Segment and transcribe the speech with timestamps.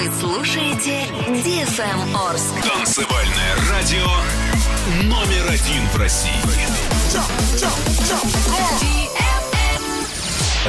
[0.00, 2.54] Вы слушаете DFM Орск.
[2.66, 4.06] Танцевальное радио
[5.02, 6.30] номер один в России.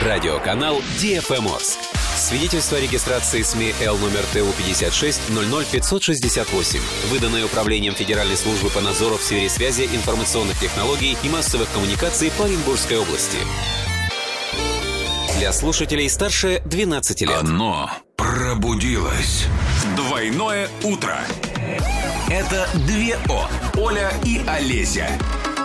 [0.04, 1.80] Радиоканал DFM Орск.
[2.18, 9.16] Свидетельство о регистрации СМИ Л номер ТУ 56 00568, выданное Управлением Федеральной службы по надзору
[9.16, 13.38] в сфере связи, информационных технологий и массовых коммуникаций по Оренбургской области.
[15.38, 17.40] Для слушателей старше 12 лет.
[17.40, 17.90] Оно
[18.32, 19.48] пробудилось.
[19.98, 21.20] Двойное утро.
[22.30, 23.50] Это две О.
[23.78, 25.10] Оля и Олеся.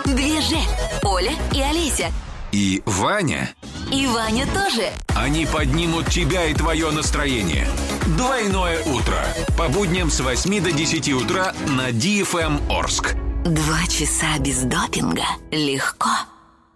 [0.03, 0.57] Две же.
[1.03, 2.11] Оля и Олеся.
[2.51, 3.51] И Ваня.
[3.89, 4.91] И Ваня тоже.
[5.15, 7.69] Они поднимут тебя и твое настроение.
[8.17, 9.25] Двойное утро.
[9.57, 13.15] По будням с 8 до 10 утра на DFM Орск.
[13.45, 15.23] Два часа без допинга.
[15.51, 16.09] Легко.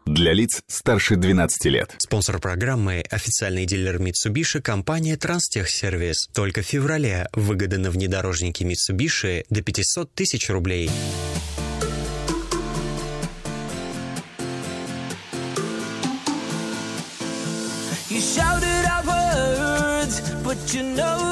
[0.05, 1.95] Для лиц старше 12 лет.
[1.99, 6.27] Спонсор программы– официальный дилер Mitsubishi компания Транстехсервис.
[6.33, 10.89] Только в феврале выгода на внедорожники Mitsubishi до 500 тысяч рублей.
[18.09, 21.30] You shouted out words, but you know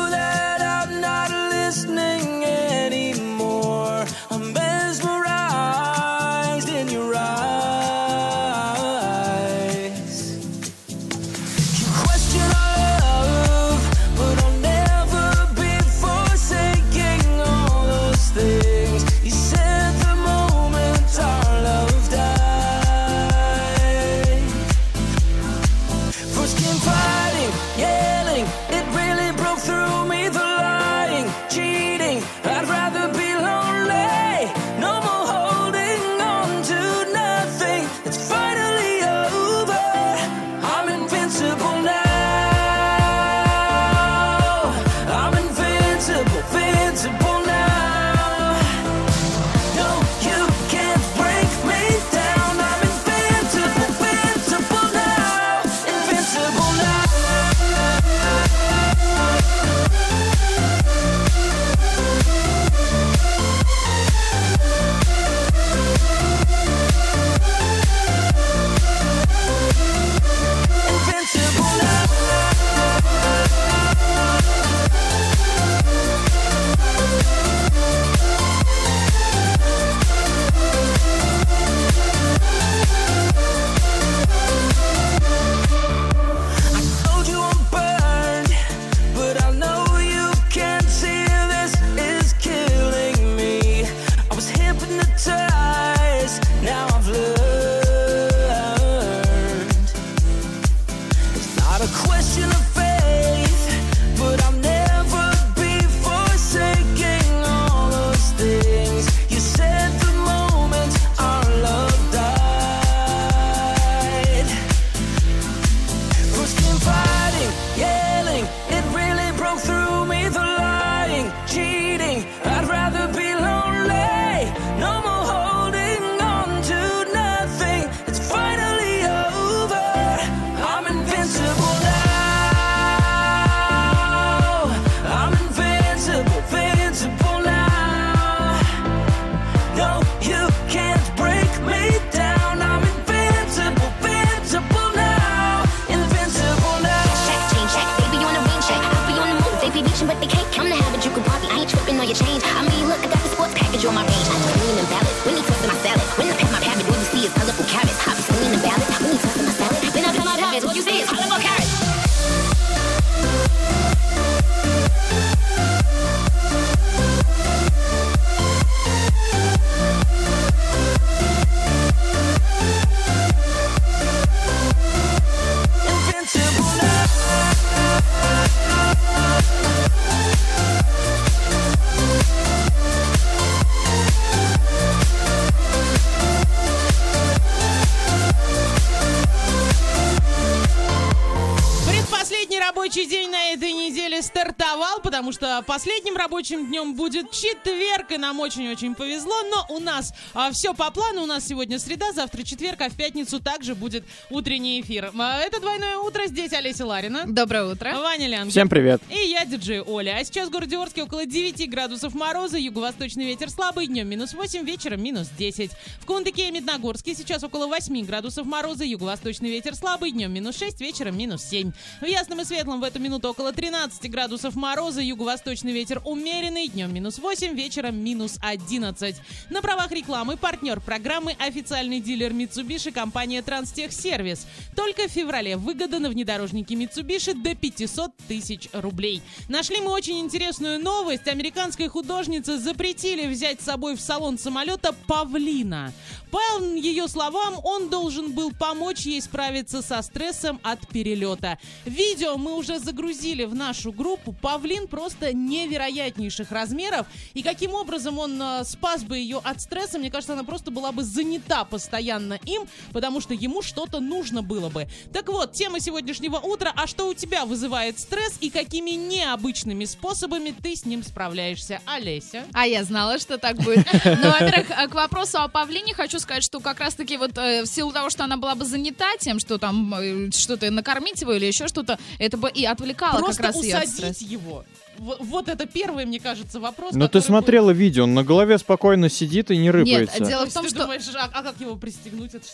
[195.29, 200.11] потому что последним рабочим днем будет четверг, и нам очень-очень повезло, но у нас
[200.53, 204.81] все по плану, у нас сегодня среда, завтра четверг, а в пятницу также будет утренний
[204.81, 205.11] эфир.
[205.19, 207.25] А, Это двойное утро, здесь Олеся Ларина.
[207.27, 207.93] Доброе утро.
[207.95, 208.49] Ваня Лянга.
[208.49, 209.01] Всем привет.
[209.09, 210.17] И я, диджей Оля.
[210.19, 214.65] А сейчас в городе Орске около 9 градусов мороза, юго-восточный ветер слабый, днем минус 8,
[214.65, 215.71] вечером минус 10.
[215.99, 220.81] В Кундыке и Медногорске сейчас около 8 градусов мороза, юго-восточный ветер слабый, днем минус 6,
[220.81, 221.71] вечером минус 7.
[222.01, 226.93] В Ясном и Светлом в эту минуту около 13 градусов мороза, юго-восточный ветер умеренный, днем
[226.93, 229.17] минус 8, вечером минус 11.
[229.49, 234.47] На правах рекламы партнер программы официальный дилер Mitsubishi компания Транстехсервис.
[234.77, 239.21] Только в феврале выгода на внедорожники Mitsubishi до 500 тысяч рублей.
[239.49, 241.27] Нашли мы очень интересную новость.
[241.27, 245.91] Американской художнице запретили взять с собой в салон самолета павлина.
[246.31, 251.57] По ее словам, он должен был помочь ей справиться со стрессом от перелета.
[251.85, 254.33] Видео мы уже загрузили в нашу группу.
[254.33, 257.07] Павлин просто невероятнейших размеров.
[257.33, 260.91] И каким образом он э, спас бы ее от стресса, мне кажется, она просто была
[260.91, 264.87] бы занята постоянно им, потому что ему что-то нужно было бы.
[265.13, 266.73] Так вот, тема сегодняшнего утра.
[266.75, 271.81] А что у тебя вызывает стресс и какими необычными способами ты с ним справляешься?
[271.85, 272.45] Олеся.
[272.53, 273.87] А я знала, что так будет.
[274.03, 277.67] Ну, во-первых, э, к вопросу о павлине хочу сказать, что как раз-таки вот э, в
[277.67, 281.45] силу того, что она была бы занята тем, что там э, что-то накормить его или
[281.45, 284.25] еще что-то, это бы и отвлекало Просто как раз ее от усадить стресса.
[284.25, 284.65] его.
[284.97, 286.93] Вот, это первый, мне кажется, вопрос.
[286.93, 290.25] Ну ты смотрела видео, он на голове спокойно сидит и не Нет, рыпается.
[290.25, 290.79] дело будет- в том, Ты что...
[290.79, 292.49] думаешь, а, а как его пристегнуть, это ж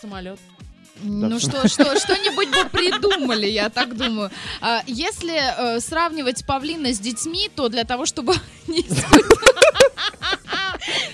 [1.02, 4.32] Ну что, что, что-нибудь бы придумали, я так думаю.
[4.62, 8.34] А, Если э, сравнивать павлина с детьми, то для того, чтобы
[8.68, 9.40] не испытывать,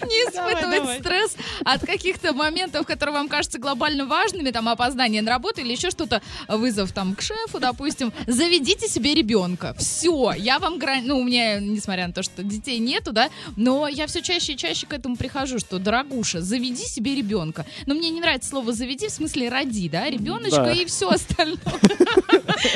[0.01, 1.00] не Давай, испытывать давай.
[1.00, 5.89] стресс от каких-то моментов, которые вам кажутся глобально важными, там опоздание на работу или еще
[5.89, 9.75] что-то, вызов там к шефу, допустим, заведите себе ребенка.
[9.78, 13.88] Все, я вам грань, ну у меня, несмотря на то, что детей нету, да, но
[13.88, 17.66] я все чаще и чаще к этому прихожу, что, дорогуша, заведи себе ребенка.
[17.86, 20.71] Но мне не нравится слово заведи, в смысле роди, да, ребеночка Да.
[20.73, 21.57] и все остальное.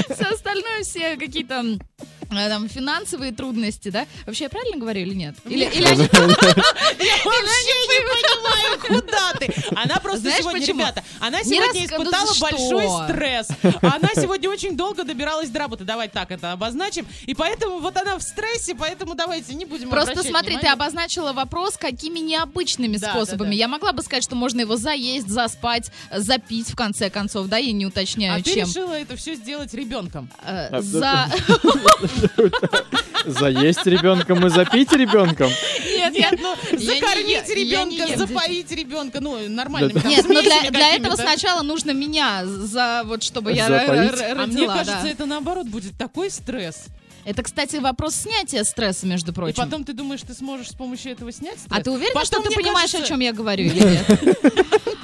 [0.09, 1.77] Все остальное, все какие-то
[2.29, 4.05] там финансовые трудности, да?
[4.25, 5.35] Вообще я правильно говорю или нет?
[5.45, 6.03] Или, или они-
[6.99, 9.53] Я вообще не понимаю, куда ты.
[9.75, 10.79] Она просто Знаешь, сегодня, почему?
[10.81, 13.47] ребята, она сегодня ну испытала большой стресс.
[13.81, 15.83] Она сегодня очень долго добиралась до работы.
[15.83, 17.05] Давай так это обозначим.
[17.25, 21.77] И поэтому вот она в стрессе, поэтому давайте не будем Просто смотри, ты обозначила вопрос,
[21.77, 23.49] какими необычными Да, способами.
[23.49, 23.57] да, да.
[23.57, 27.71] Я могла бы сказать, что можно его заесть, заспать, запить, в конце концов, да, я
[27.71, 28.67] не уточняю, А ты чем.
[28.67, 30.29] решила это все сделать ребенком.
[30.43, 31.29] Э, А, За...
[33.25, 35.49] Заесть ребенком и запить ребенком.
[35.83, 40.95] Нет, Нет, ну закормить ребенка, запоить ребенка, ну нормальными там Нет, но для, смесями для
[40.95, 44.11] этого сначала нужно меня, за вот чтобы я Запоить?
[44.13, 46.85] р- р- А мне родила, кажется, это наоборот будет такой стресс.
[47.25, 49.55] Это, кстати, вопрос снятия стресса, между И прочим.
[49.63, 51.77] потом ты думаешь, ты сможешь с помощью этого снять стресс?
[51.77, 54.55] А ты уверена, Потом, что ты понимаешь, кажется- о чем я говорю или нет?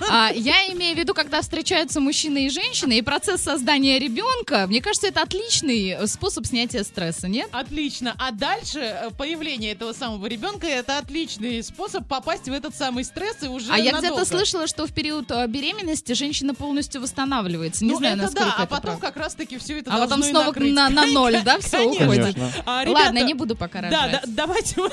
[0.09, 4.81] А, я имею в виду, когда встречаются мужчина и женщина, и процесс создания ребенка, мне
[4.81, 7.47] кажется, это отличный способ снятия стресса, нет?
[7.51, 8.13] Отлично.
[8.19, 13.37] А дальше э, появление этого самого ребенка это отличный способ попасть в этот самый стресс
[13.43, 17.85] и уже А я где-то слышала, что в период э, беременности женщина полностью восстанавливается.
[17.85, 19.05] Не Ну, знаю, это насколько да, а это потом правда.
[19.07, 22.10] как раз-таки все это А потом и снова на, на ноль, да, все уходит?
[22.17, 22.51] Конечно.
[22.65, 24.11] А, Ладно, ребята, не буду пока Да, рожать.
[24.11, 24.91] да, давайте мы-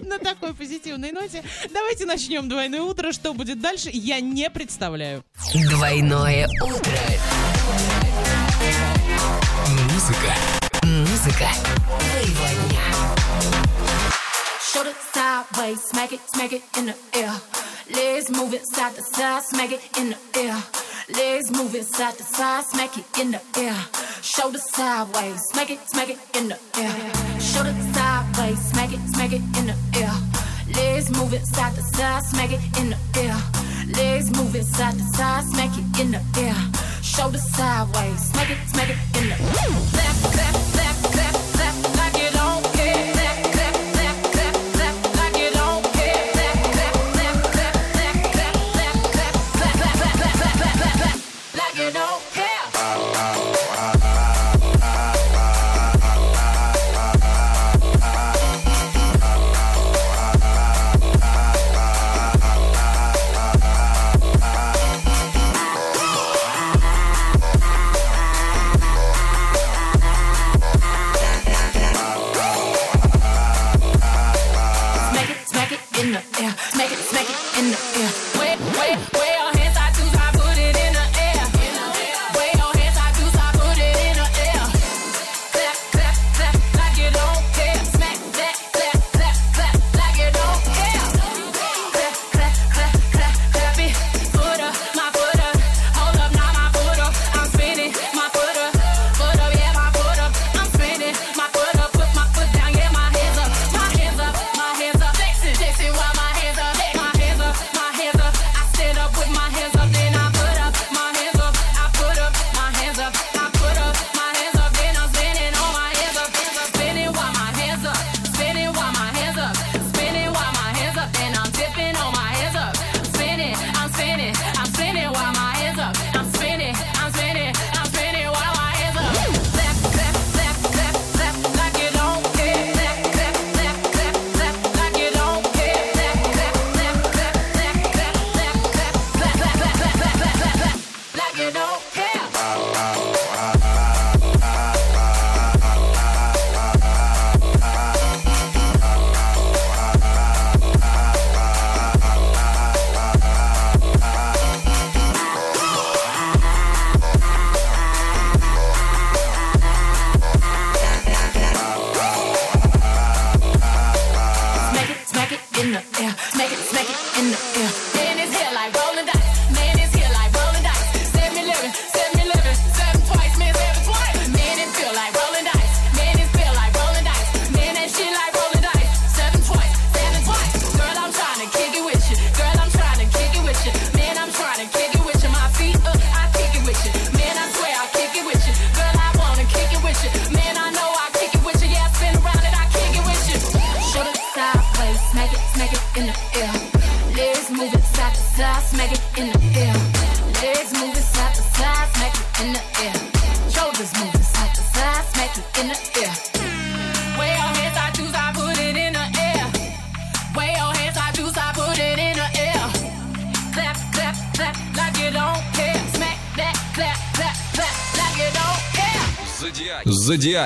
[0.06, 1.42] на такой позитивной ноте.
[1.72, 3.12] Давайте начнем двойное утро.
[3.12, 5.24] Что будет дальше, я не представляю.
[5.54, 6.98] Двойное утро.
[9.92, 10.34] Музыка.
[10.82, 11.48] Музыка
[12.68, 12.80] дня.
[14.72, 17.32] Shoulder sideways, smack it, smack it in the air.
[17.94, 20.56] Legs moving side to side, smack it in the air.
[21.14, 23.76] Legs moving side to side, smack it in the air.
[24.22, 27.40] Shoulder sideways, smack it, smack it in the air.
[27.40, 30.12] Shoulder sideways, smack it, smack it in the air.
[30.74, 33.36] Legs moving side to side, smack it in the air.
[33.94, 36.56] Legs moving side to side, smack it in the air.
[37.02, 39.68] Shoulder sideways, smack it, smack it in the air.
[39.92, 40.75] Clap, clap,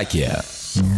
[0.01, 0.33] Зодиаки.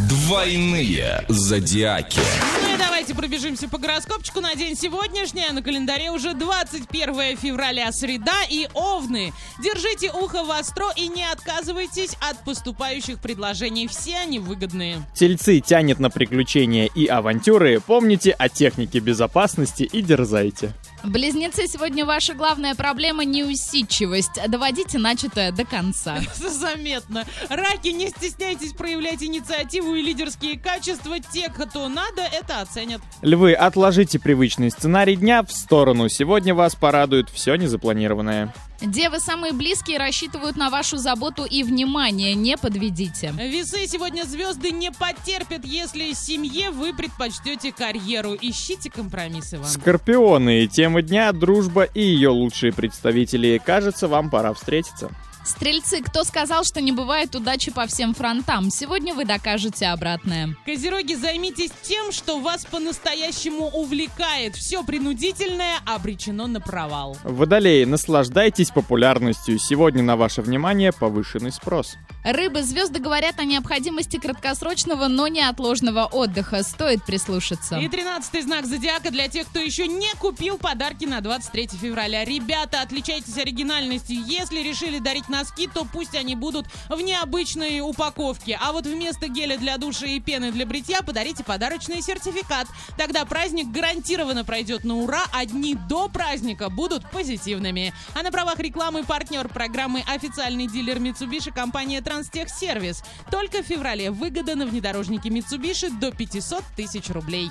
[0.09, 2.21] Двойные зодиаки.
[2.63, 5.45] Ну и давайте пробежимся по гороскопчику на день сегодняшний.
[5.49, 9.33] а На календаре уже 21 февраля, среда и овны.
[9.61, 13.89] Держите ухо востро и не отказывайтесь от поступающих предложений.
[13.89, 15.03] Все они выгодные.
[15.15, 17.81] Тельцы тянет на приключения и авантюры.
[17.81, 20.75] Помните о технике безопасности и дерзайте.
[21.05, 24.39] Близнецы, сегодня ваша главная проблема неусидчивость.
[24.49, 26.19] Доводите начатое до конца.
[26.37, 27.25] Заметно.
[27.49, 31.17] Раки, не стесняйтесь проявлять инициативу и лидерские качества.
[31.19, 33.01] Те, кто надо, это оценят.
[33.21, 36.09] Львы, отложите привычный сценарий дня в сторону.
[36.09, 38.55] Сегодня вас порадует все незапланированное.
[38.85, 42.35] Девы самые близкие рассчитывают на вашу заботу и внимание.
[42.35, 43.33] Не подведите.
[43.39, 48.37] Весы сегодня звезды не потерпят, если семье вы предпочтете карьеру.
[48.41, 49.69] Ищите компромиссы вам.
[49.69, 53.61] Скорпионы, тема дня, дружба и ее лучшие представители.
[53.65, 55.11] Кажется, вам пора встретиться.
[55.45, 58.71] Стрельцы, кто сказал, что не бывает удачи по всем фронтам?
[58.71, 60.57] Сегодня вы докажете обратное.
[60.65, 64.55] Козероги, займитесь тем, что вас по-настоящему увлекает.
[64.55, 67.17] Все принудительное обречено на провал.
[67.25, 69.59] Водолеи, наслаждайтесь популярностью.
[69.59, 71.97] Сегодня на ваше внимание повышенный спрос.
[72.25, 76.63] Рыбы, звезды говорят о необходимости краткосрочного, но неотложного отдыха.
[76.63, 77.79] Стоит прислушаться.
[77.79, 82.25] И тринадцатый знак зодиака для тех, кто еще не купил подарки на 23 февраля.
[82.25, 84.23] Ребята, отличайтесь оригинальностью.
[84.25, 88.59] Если решили дарить носки, то пусть они будут в необычной упаковке.
[88.61, 92.69] А вот вместо геля для душа и пены для бритья подарите подарочный сертификат.
[92.97, 97.93] Тогда праздник гарантированно пройдет на ура, а дни до праздника будут позитивными.
[98.15, 103.03] А на правах рекламы партнер программы официальный дилер Mitsubishi компания Транстехсервис.
[103.31, 107.51] Только в феврале выгода на внедорожнике Mitsubishi до 500 тысяч рублей.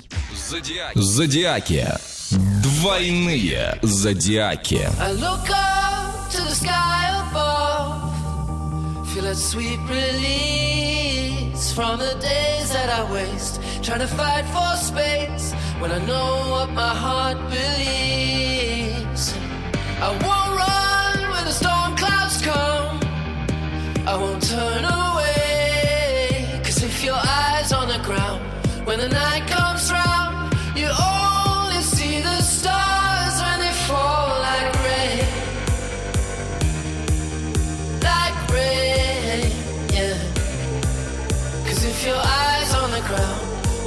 [0.94, 1.86] Зодиаки.
[2.62, 4.88] Двойные зодиаки.
[5.00, 7.61] I look up to the sky above,
[9.22, 15.52] feel a sweet release from the days that I waste trying to fight for space
[15.78, 19.34] when I know what my heart believes.
[20.00, 23.00] I won't run when the storm clouds come,
[24.06, 26.60] I won't turn away.
[26.64, 28.42] Cause if your eyes on the ground
[28.86, 29.61] when the night comes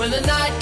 [0.06, 0.55] when the night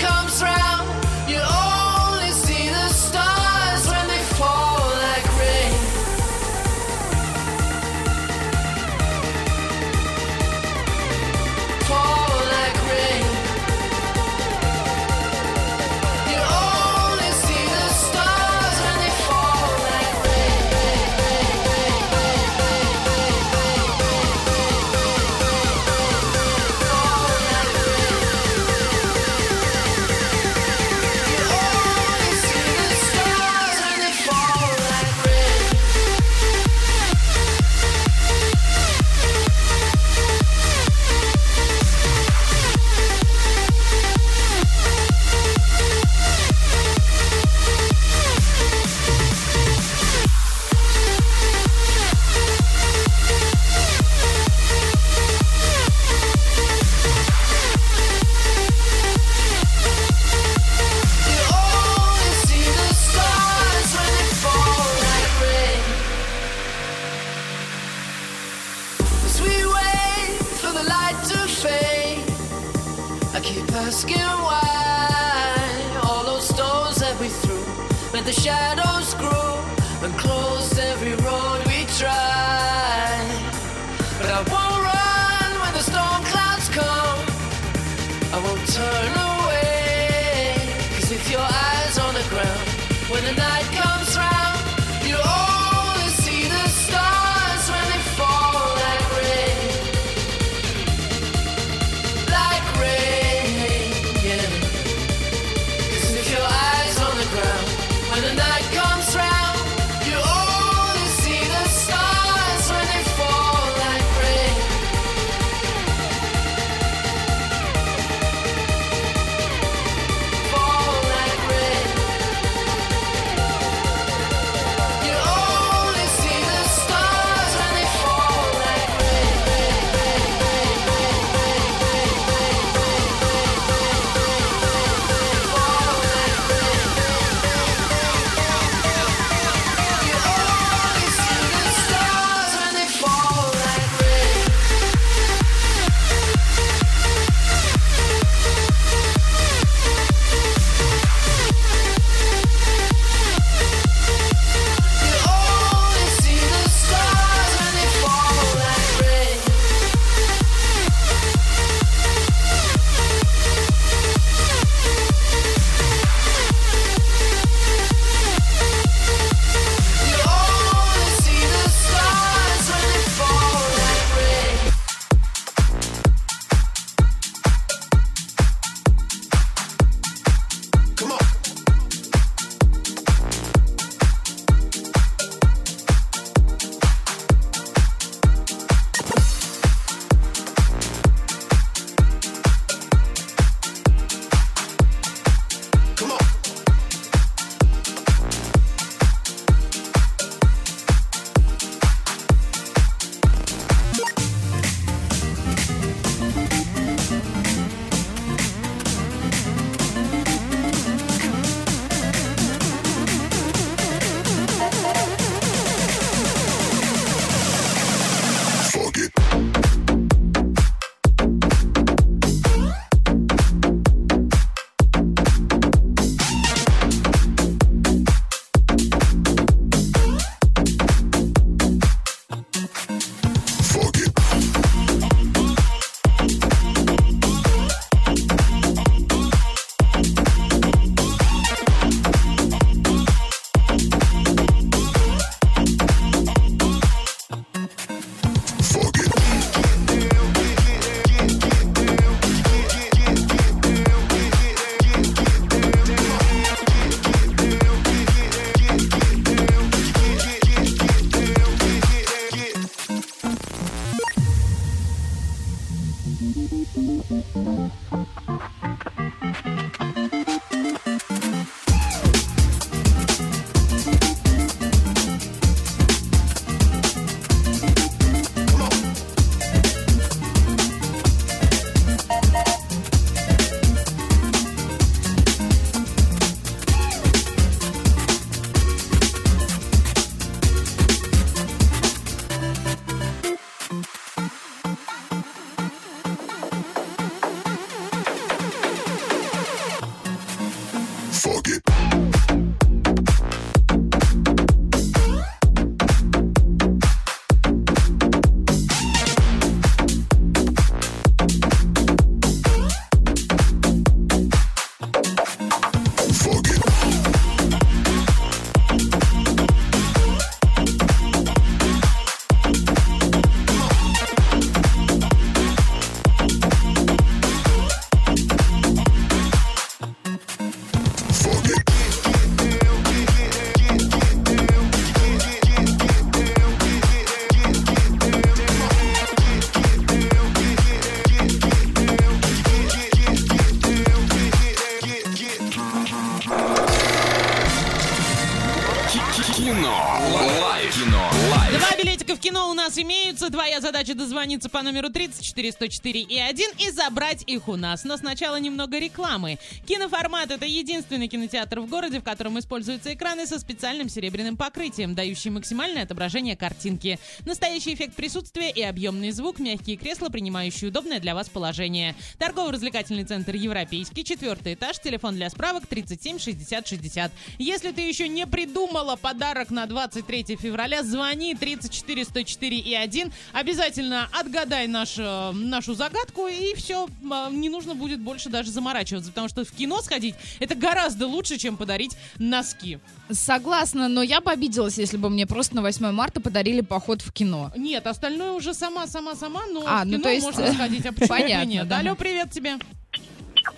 [353.24, 353.30] имеются.
[353.30, 357.84] Твоя задача дозвониться по номеру 34 104 и 1 и забрать их у нас.
[357.84, 359.38] Но сначала немного рекламы.
[359.66, 365.30] Киноформат— это единственный кинотеатр в городе, в котором используются экраны со специальным серебряным покрытием, дающий
[365.30, 367.00] максимальное отображение картинки.
[367.26, 371.96] Настоящий эффект присутствия и объемный звук, мягкие кресла, принимающие удобное для вас положение.
[372.20, 377.12] Торгово-развлекательный центр «Европейский», четвертый этаж, телефон для справок 37 60 60.
[377.40, 383.13] Если ты еще не придумала подарок на 23 февраля, звони 34 104 и 1.
[383.32, 386.88] Обязательно отгадай наш, э, нашу загадку, и все,
[387.32, 391.58] не нужно будет больше даже заморачиваться, потому что в кино сходить это гораздо лучше, чем
[391.58, 392.80] подарить носки.
[393.12, 397.12] Согласна, но я бы обиделась, если бы мне просто на 8 марта подарили поход в
[397.12, 397.52] кино.
[397.56, 400.86] Нет, остальное уже сама, сама, сама, но А, в ну, кино то есть, можно сходить,
[400.86, 401.68] а почему понятно, нет?
[401.68, 401.80] да.
[401.80, 402.58] Алло, привет тебе.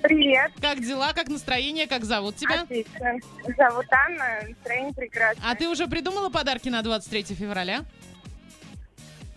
[0.01, 0.51] Привет.
[0.61, 2.61] Как дела, как настроение, как зовут тебя?
[2.63, 3.17] Отлично.
[3.57, 5.43] Зовут Анна, настроение прекрасное.
[5.47, 7.85] А ты уже придумала подарки на 23 февраля?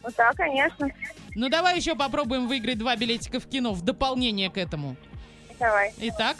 [0.08, 0.88] Ну да, конечно.
[1.34, 4.96] Ну давай еще попробуем выиграть два билетика в кино в дополнение к этому.
[5.60, 5.92] Давай.
[5.98, 6.36] Итак,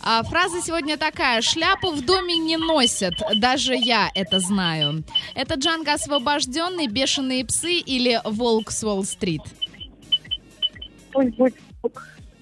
[0.00, 1.40] А фраза сегодня такая.
[1.40, 3.14] Шляпу в доме не носят.
[3.36, 5.04] Даже я это знаю.
[5.34, 9.42] Это Джанго освобожденный, бешеные псы или волк с Уолл-стрит?
[11.12, 11.54] Пусть будет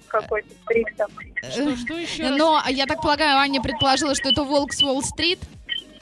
[0.07, 1.09] какой-то стрик там.
[1.51, 2.37] что, что еще раз?
[2.37, 5.39] Но я так полагаю, Аня предположила, что это волк с Уолл-стрит?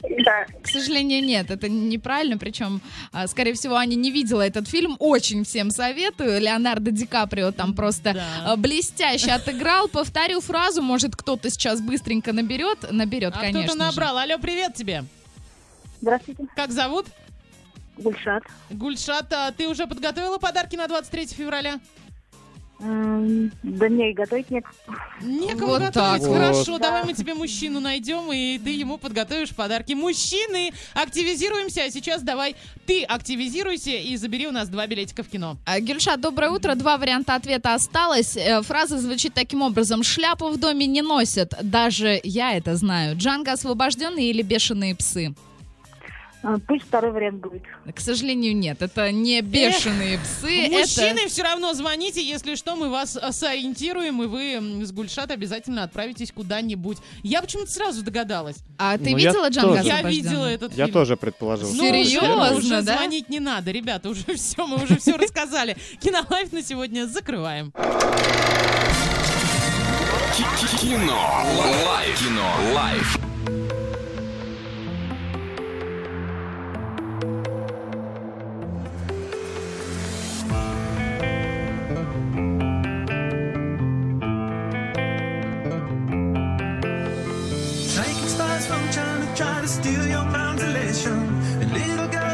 [0.02, 0.46] Да.
[0.62, 2.38] К сожалению, нет, это неправильно.
[2.38, 2.80] Причем,
[3.12, 4.96] а, скорее всего, Аня не видела этот фильм.
[4.98, 6.40] Очень всем советую.
[6.40, 9.88] Леонардо Ди Каприо там просто а, блестяще отыграл.
[9.88, 12.90] Повторю фразу, может, кто-то сейчас быстренько наберет.
[12.90, 13.86] Наберет, А конечно кто-то же.
[13.90, 14.18] набрал.
[14.18, 15.04] Алло, привет тебе.
[16.00, 16.44] Здравствуйте.
[16.56, 17.06] Как зовут?
[17.98, 18.42] Гульшат.
[18.70, 21.78] Гульшат, а ты уже подготовила подарки на 23 февраля?
[22.80, 24.64] Да мне и готовить нет.
[25.20, 25.92] Некому Вот готовить.
[25.94, 26.34] так вот.
[26.36, 26.86] Хорошо, Да.
[26.88, 29.92] давай мы тебе мужчину найдем, и ты ему подготовишь подарки.
[29.92, 35.58] Мужчины, активизируемся, а сейчас давай ты активизируйся и забери у нас два билетика в кино.
[35.66, 36.74] А, Гюльшат, доброе утро.
[36.74, 38.36] Два варианта ответа осталось.
[38.36, 40.02] Э, Фраза звучит таким образом.
[40.02, 41.52] Шляпу в доме не носят.
[41.62, 43.16] Даже я это знаю.
[43.16, 45.34] Джанго освобожденный или бешеные псы?
[46.42, 47.62] А, Пусть второй вариант будет.
[47.94, 48.80] К сожалению, нет.
[48.80, 50.66] Это не бешеные псы.
[50.68, 55.30] это- Мужчины, все равно звоните, если что, мы вас а, сориентируем, и вы с Гульшат
[55.30, 56.96] обязательно отправитесь куда-нибудь.
[57.22, 58.56] Я почему-то сразу догадалась.
[58.78, 59.88] А ты Ну, я видела Джанго тоже.
[59.88, 60.94] Я видела этот Я фильм.
[60.94, 61.68] тоже предположил.
[61.74, 62.96] Ну, Серьезно, уже да?
[62.96, 65.76] звонить не надо, ребята, уже все, мы уже все рассказали.
[66.00, 67.72] Кино Life на сегодня закрываем.
[70.80, 71.44] Кино.
[71.86, 72.18] Life.
[72.18, 72.54] Кино.
[72.74, 73.19] Life.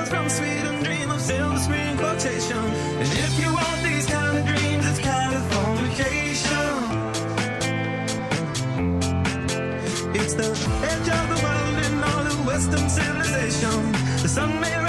[0.07, 2.59] Girls from Sweden dream of silver screen quotation.
[2.59, 6.71] And if you want these kind of dreams, it's Californication.
[10.15, 10.49] It's the
[10.91, 13.93] edge of the world in all of Western civilization.
[14.23, 14.86] The sun may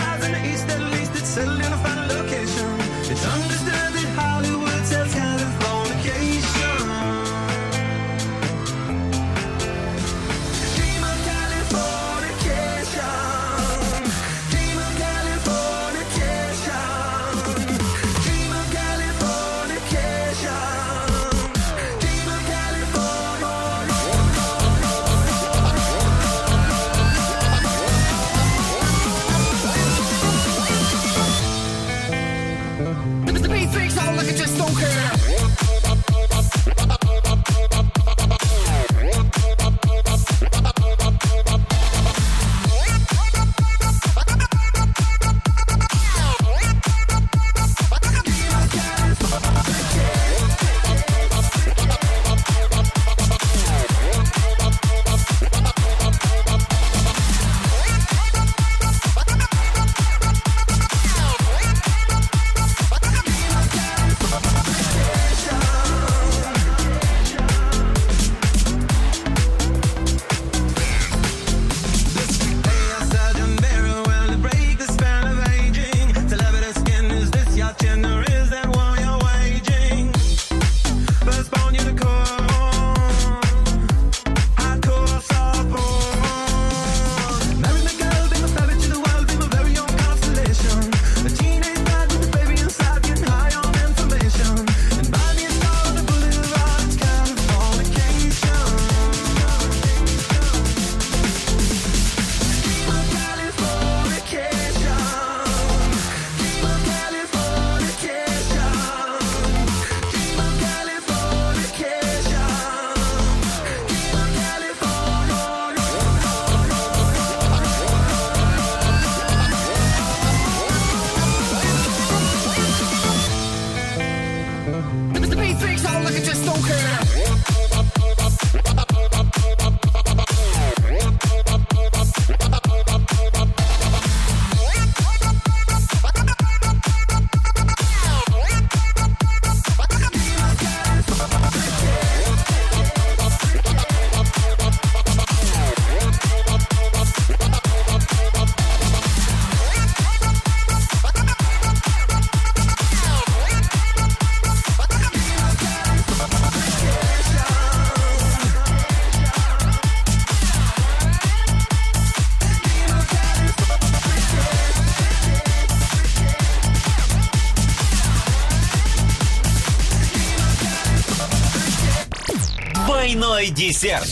[173.68, 174.08] десерт.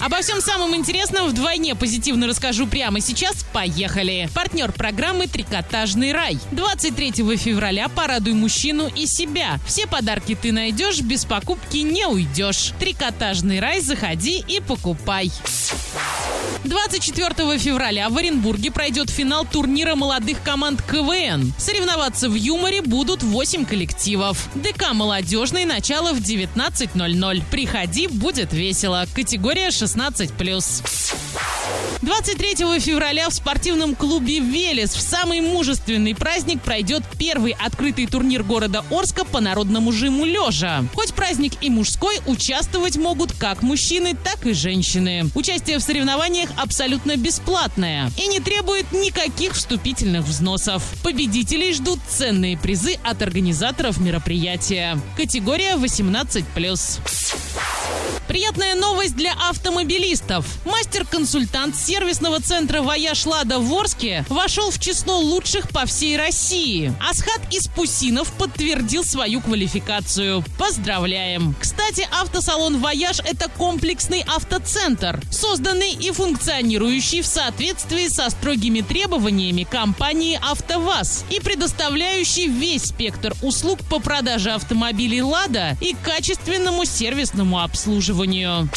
[0.00, 3.44] Обо всем самом интересном вдвойне позитивно расскажу прямо сейчас.
[3.54, 4.28] Поехали!
[4.34, 6.38] Партнер программы «Трикотажный рай».
[6.50, 9.58] 23 февраля порадуй мужчину и себя.
[9.66, 12.72] Все подарки ты найдешь, без покупки не уйдешь.
[12.78, 15.30] «Трикотажный рай» заходи и покупай.
[16.64, 21.52] 24 февраля в Оренбурге пройдет финал турнира молодых команд КВН.
[21.58, 24.48] Соревноваться в юморе будут 8 коллективов.
[24.54, 27.42] ДК «Молодежный» начало в 19.00.
[27.50, 29.04] Приходи, будет весело.
[29.14, 30.32] Категория 16+.
[32.04, 38.84] 23 февраля в спортивном клубе «Велес» в самый мужественный праздник пройдет первый открытый турнир города
[38.90, 40.84] Орска по народному жиму лежа.
[40.94, 45.30] Хоть праздник и мужской, участвовать могут как мужчины, так и женщины.
[45.34, 50.82] Участие в соревнованиях абсолютно бесплатное и не требует никаких вступительных взносов.
[51.02, 54.98] Победителей ждут ценные призы от организаторов мероприятия.
[55.16, 56.44] Категория 18+.
[58.28, 60.46] Приятная новость для автомобилистов.
[60.64, 66.92] Мастер-консультант сервисного центра «Вояж Лада» в Орске вошел в число лучших по всей России.
[67.06, 70.42] Асхат Испусинов подтвердил свою квалификацию.
[70.58, 71.54] Поздравляем!
[71.60, 76.10] Кстати, автосалон «Вояж»— это комплексный автоцентр, созданный и
[76.44, 84.50] функционирующий в соответствии со строгими требованиями компании «АвтоВАЗ» и предоставляющий весь спектр услуг по продаже
[84.50, 88.68] автомобилей «Лада» и качественному сервисному обслуживанию.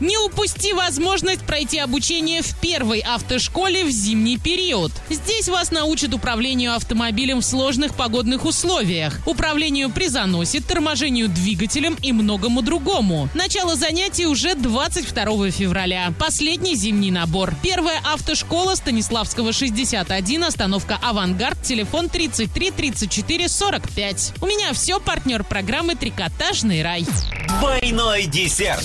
[0.00, 4.92] Не упусти возможность пройти обучение в первой автошколе в зимний период.
[5.08, 12.12] Здесь вас научат управлению автомобилем в сложных погодных условиях, управлению при заносе, торможению двигателем и
[12.12, 13.28] многому другому.
[13.34, 16.12] Начало занятий уже 22 февраля.
[16.18, 16.43] Последний
[16.74, 17.54] зимний набор.
[17.62, 24.34] Первая автошкола Станиславского 61, остановка «Авангард», телефон 33 34 45.
[24.40, 27.06] У меня все, партнер программы «Трикотажный рай».
[27.60, 28.84] Двойной десерт.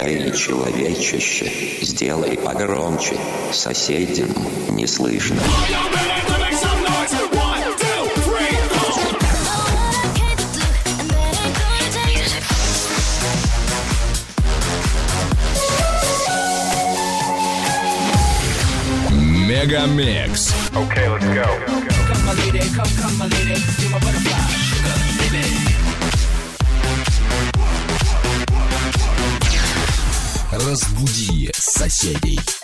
[0.00, 1.50] Эй, человечище,
[1.82, 3.16] сделай погромче,
[3.52, 4.28] соседям
[4.70, 5.40] не слышно.
[19.64, 20.52] Мегамикс.
[20.76, 21.46] Okay, let's go.
[21.64, 23.56] Come, my lady, come, come, my lady.
[23.80, 24.36] You're my butterfly,
[24.68, 25.44] sugar, baby.
[30.52, 32.63] Разбуди соседей.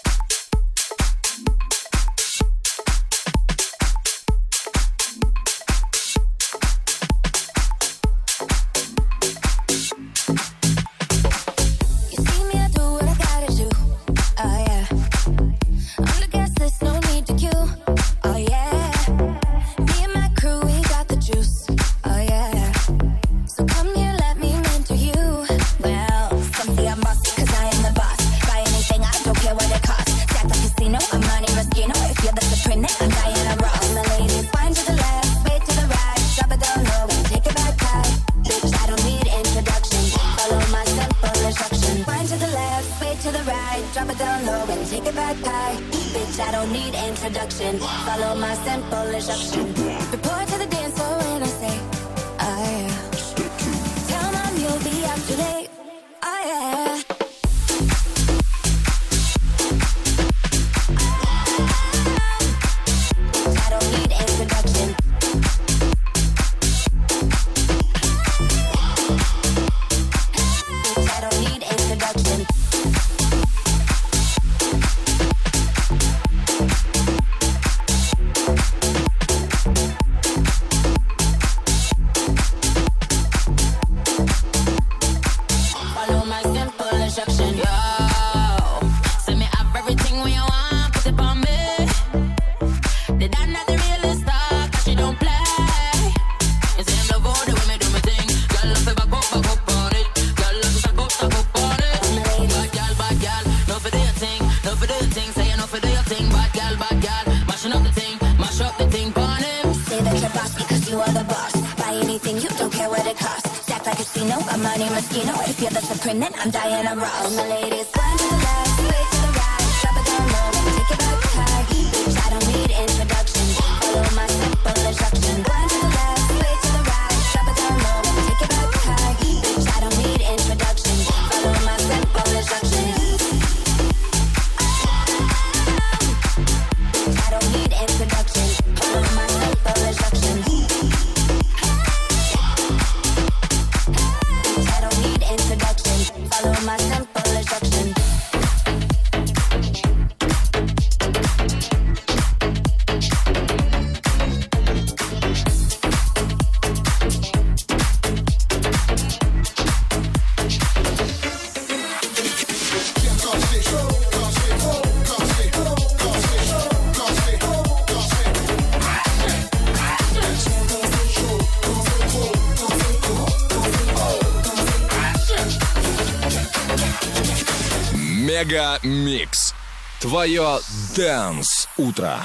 [178.39, 179.53] Мега Микс.
[179.99, 180.59] Твое
[180.95, 182.17] Дэнс Утро.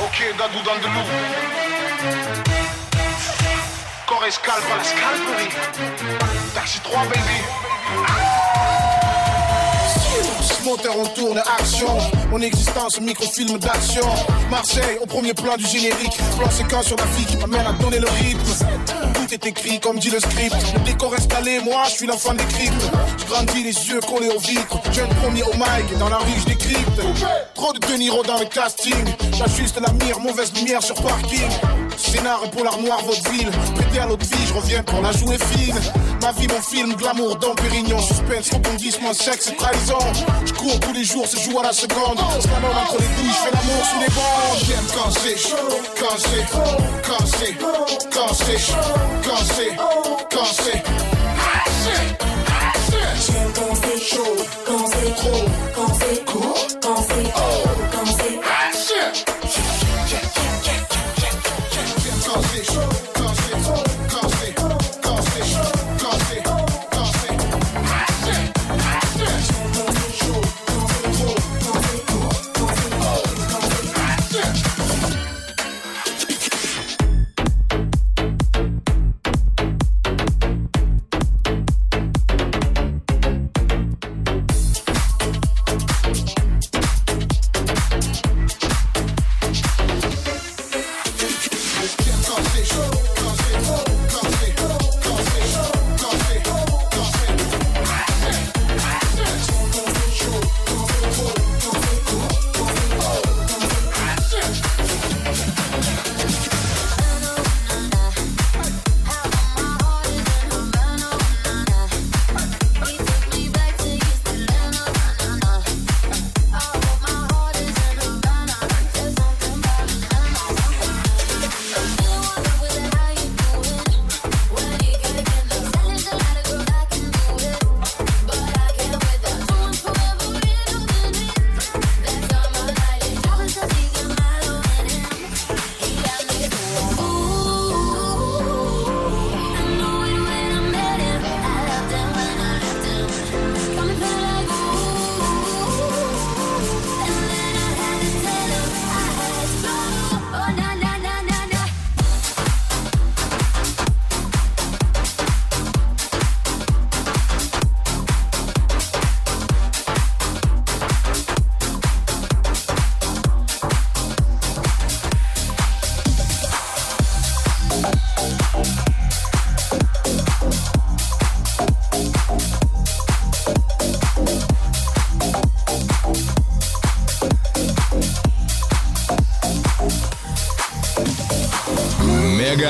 [0.00, 1.08] Ok, Dadou dans de loup.
[4.06, 5.48] Corps escalpe à la scalperie.
[6.54, 7.20] Taxi 3, baby.
[10.64, 11.98] Moteur on tourne, action
[12.30, 14.06] Mon existence, microfilm d'action
[14.50, 17.98] Marseille, au premier plan du générique Plan séquence sur la fille qui m'amène à donner
[17.98, 18.66] le rythme
[19.53, 20.55] Comme dit le script.
[20.85, 22.89] Décor installé, moi je suis l'enfant des cryptes.
[23.19, 24.79] Je grandis les yeux collés aux vitres.
[24.91, 27.01] Jeune premier au mic, et dans la rue je décrypte.
[27.53, 29.05] Trop de De Niro dans le casting.
[29.37, 31.47] J'ajuste la mire, mauvaise lumière sur parking.
[31.95, 35.79] Scénar pour l'armoire vaudeville Pété à l'autre vie, je reviens pour la jouer fine.
[36.23, 39.99] Ma vie, mon film, glamour, Dom Pérignon Suspense, rebondissement, sexe, trahison.
[40.43, 42.17] Je cours tous les jours, c'est joue à la seconde.
[42.39, 44.59] Slalom entre les douilles, je fais l'amour sous les bandes.
[44.65, 45.57] J'aime quand c'est chaud,
[45.99, 47.55] Quand c'est,
[48.11, 50.83] quand c'est Quand c'est, quand c'est
[53.25, 54.35] J'aime quand c'est chaud,
[54.67, 57.74] quand c'est trop, quand c'est court, quand c'est haut,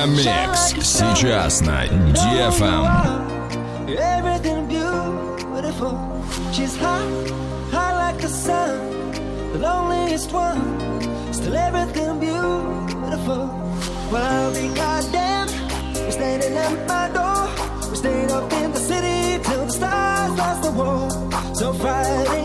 [0.05, 0.75] Мегамикс.
[0.83, 2.87] Сейчас на DFM.
[3.89, 5.97] Everything beautiful.
[6.53, 7.09] She's hot,
[7.73, 8.79] hot like the sun.
[9.55, 10.61] The loneliest one.
[11.33, 13.49] Still everything beautiful.
[14.13, 15.49] Well, I'll be goddamn.
[15.95, 17.49] We're standing at my door.
[17.91, 21.09] We stayed up in the city till the stars lost the war.
[21.55, 22.44] So Friday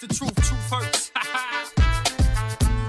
[0.00, 1.10] the truth, truth hurts.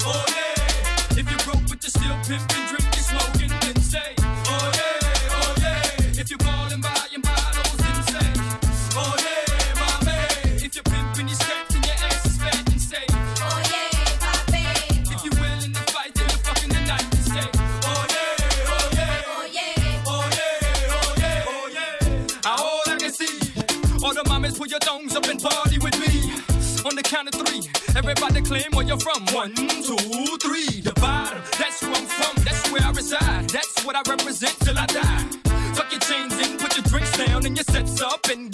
[0.05, 5.29] oh yeah, if you're broke but you're still pimping, drinking, smoking, then say, oh yeah,
[5.31, 7.38] oh yeah, if you're ballin' by and by.
[28.49, 29.21] claim where you're from.
[29.27, 29.95] One, two,
[30.41, 31.39] three, the bottom.
[31.59, 33.47] That's where I'm from, that's where I reside.
[33.51, 35.25] That's what I represent till I die.
[35.75, 38.48] Tuck your chains in, put your drinks down, and your sets up and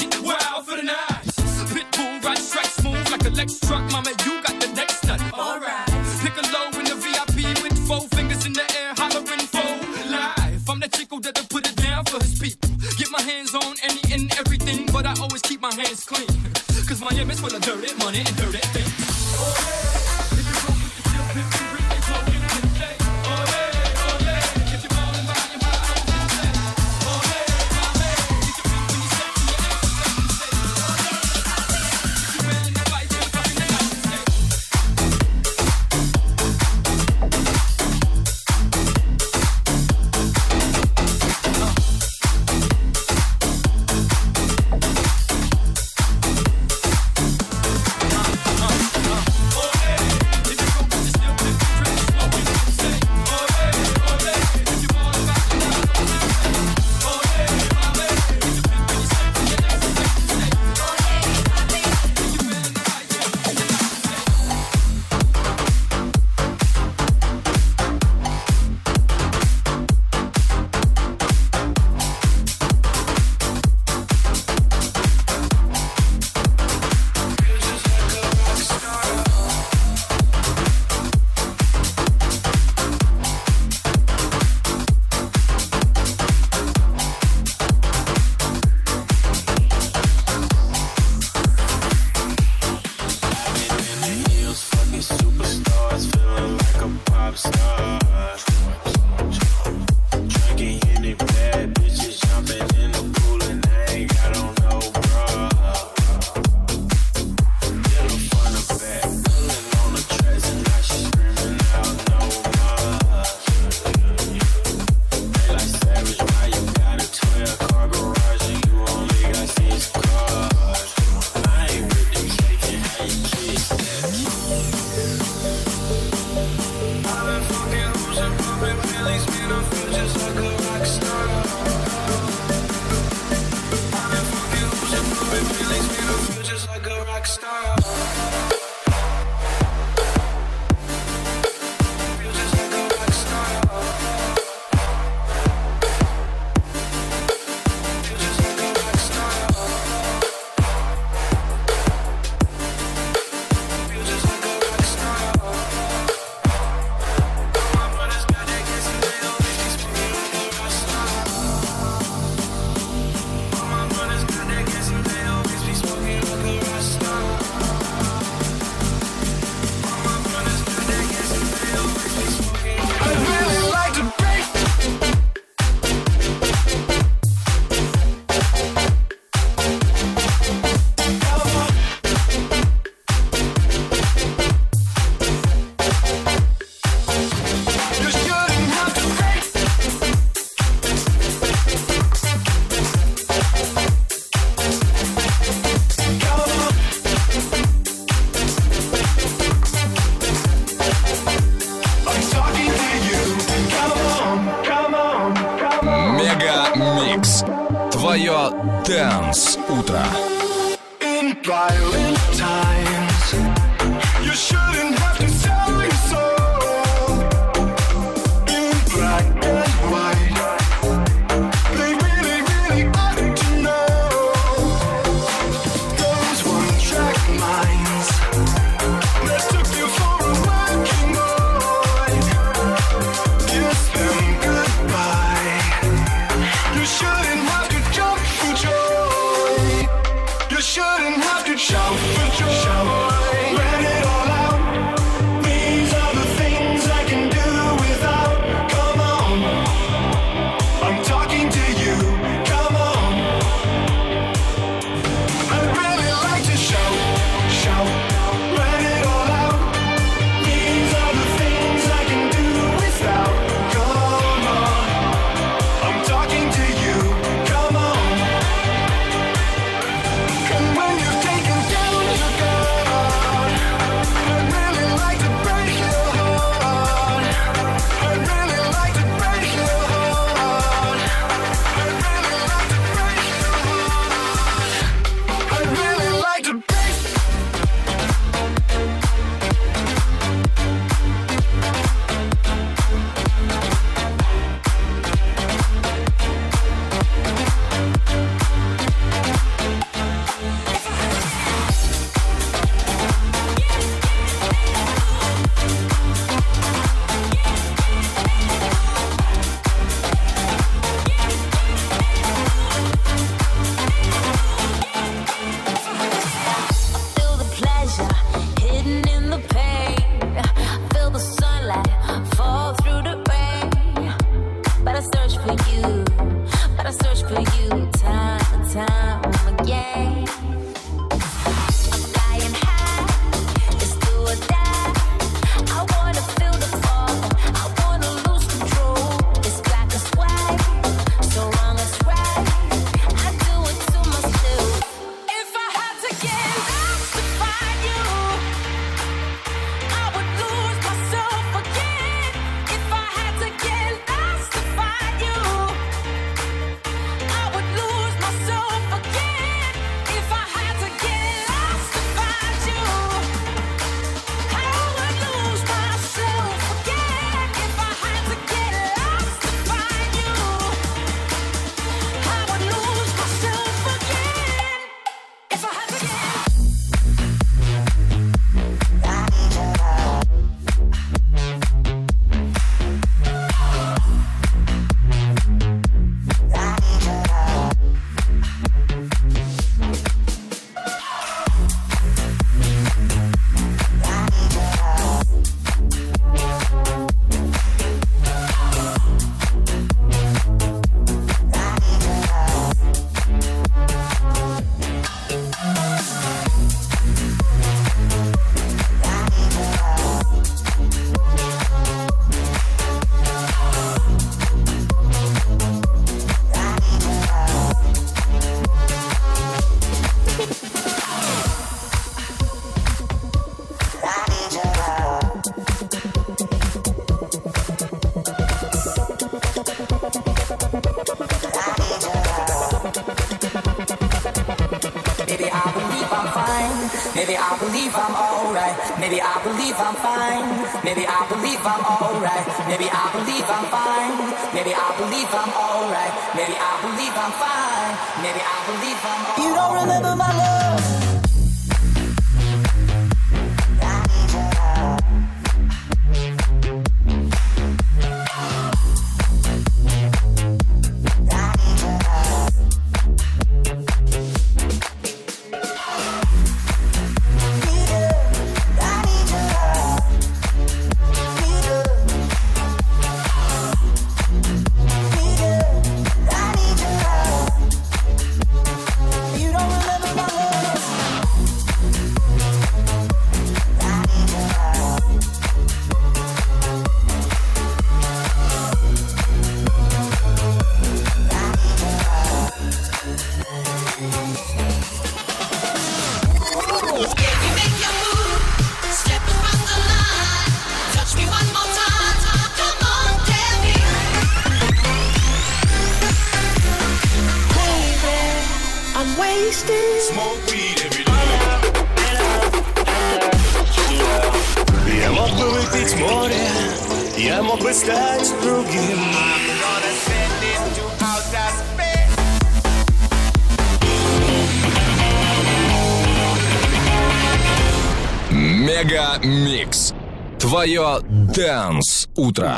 [531.36, 532.58] Dance Утро.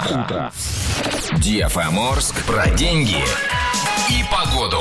[1.39, 3.17] DFM Орск про деньги
[4.07, 4.79] и погоду.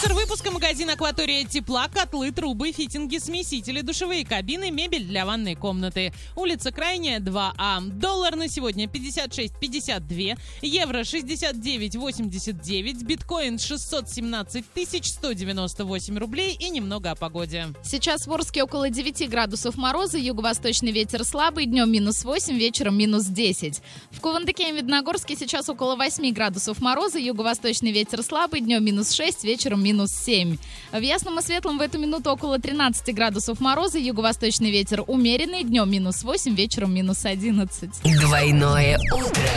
[0.00, 6.12] Спонсор выпуска магазин «Акватория тепла», котлы, трубы, фитинги, смесители, душевые кабины, мебель для ванной комнаты.
[6.34, 7.80] Улица Крайняя, 2А.
[8.20, 14.62] Доллар на сегодня 56,52, евро 69,89, биткоин 617
[15.06, 17.68] 198 рублей и немного о погоде.
[17.82, 23.24] Сейчас в Орске около 9 градусов мороза, юго-восточный ветер слабый, днем минус 8, вечером минус
[23.24, 23.80] 10.
[24.10, 29.44] В Кувандыке и Медногорске сейчас около 8 градусов мороза, юго-восточный ветер слабый, днем минус 6,
[29.44, 30.58] вечером минус 7.
[30.92, 35.90] В Ясном и Светлом в эту минуту около 13 градусов мороза, юго-восточный ветер умеренный, днем
[35.90, 38.09] минус 8, вечером минус 11.
[38.18, 39.50] Двойное утро.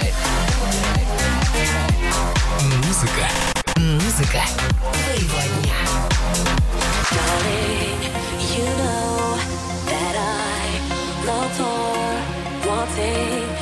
[2.85, 3.27] Музыка.
[3.77, 4.41] Музыка
[5.13, 5.79] твоего дня.
[7.11, 8.01] Darling,
[8.55, 9.37] you know
[9.89, 10.79] that I
[11.25, 13.52] love for one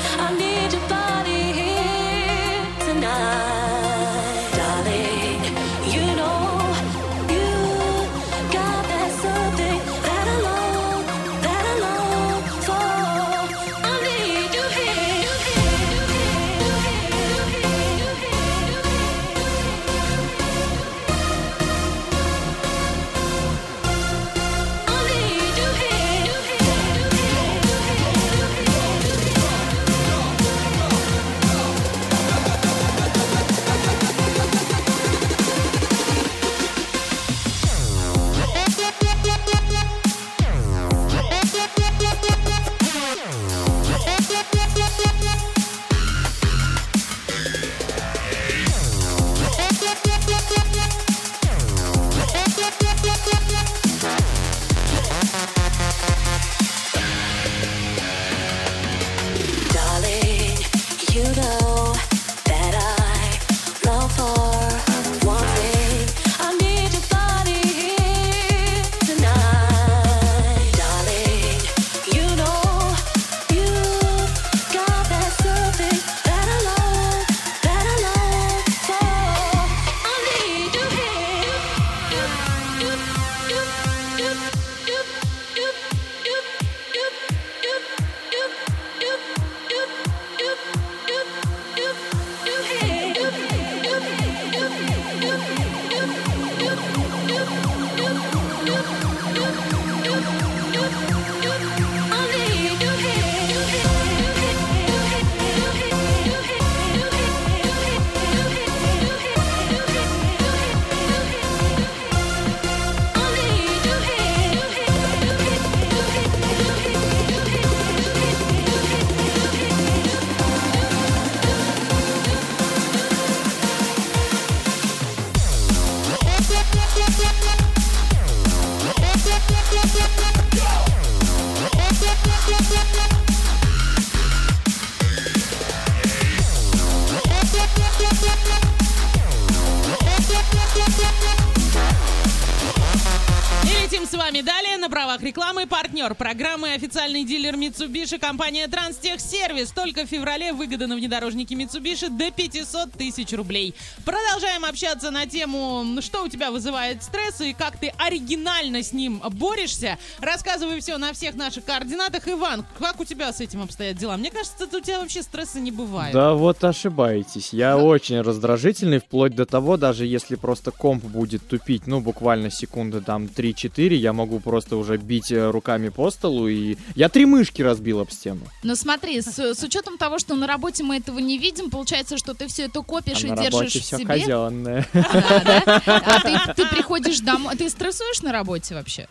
[146.02, 146.16] рекламы.
[146.16, 149.72] Партнер программы официальный дилер Mitsubishi компания Транстехсервис.
[149.72, 153.74] Только в феврале выгода на внедорожнике Mitsubishi до 500 тысяч рублей.
[154.06, 159.22] Продолжаем общаться на тему, что у тебя вызывает стресс и как ты оригинально с ним
[159.32, 159.98] борешься.
[160.20, 162.28] Рассказывай все на всех наших координатах.
[162.28, 164.18] Иван, как у тебя с этим обстоят дела?
[164.18, 166.14] Мне кажется, у тебя вообще стресса не бывает.
[166.14, 167.54] Да вот ошибаетесь.
[167.54, 173.02] Я очень раздражительный, вплоть до того, даже если просто комп будет тупить, ну, буквально секунды
[173.02, 177.62] там 3-4, я могу просто уже бить э, руками по столу, и я три мышки
[177.62, 178.42] разбил об стену.
[178.64, 182.34] Но смотри, с, с учетом того, что на работе мы этого не видим, получается, что
[182.34, 184.06] ты все это копишь А и на держишь в все себе.
[184.06, 184.88] казенное.
[184.94, 186.20] А
[186.54, 189.08] ты, ты приходишь домой, ты стрессуешь на работе вообще?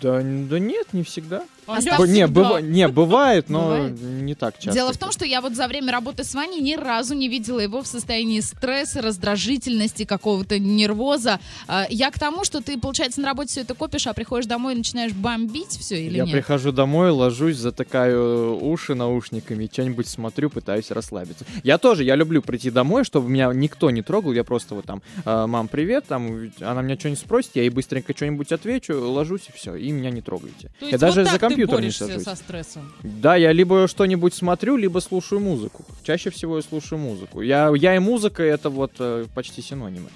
[0.00, 1.44] Да, да нет, не всегда.
[1.68, 4.00] Б- не, быва- не, бывает, но Бывает?
[4.00, 4.72] не так часто.
[4.72, 7.60] Дело в том, что я вот за время работы с Ваней ни разу не видела
[7.60, 11.40] его в состоянии стресса, раздражительности, какого-то нервоза.
[11.66, 14.74] А, Я к тому, что ты, получается, на работе все это копишь, а приходишь домой
[14.74, 16.32] и начинаешь бомбить все или я нет?
[16.32, 21.44] прихожу домой, ложусь, затыкаю уши наушниками, что-нибудь смотрю, пытаюсь расслабиться.
[21.62, 24.32] Я тоже, я люблю прийти домой, чтобы меня никто не трогал.
[24.32, 28.14] Я просто вот там, «А, мам, привет, там, она меня что-нибудь спросит, я ей быстренько
[28.16, 30.70] что-нибудь отвечу, ложусь и все, и меня не трогайте.
[30.80, 32.24] То я даже вот за ты компьютер не сажусь.
[32.24, 32.92] со стрессом.
[33.02, 35.84] Да, я либо что-нибудь смотрю, либо слушаю музыку.
[36.02, 37.40] Чаще всего я слушаю музыку.
[37.40, 40.08] Я, я и музыка это вот э, почти синонимы.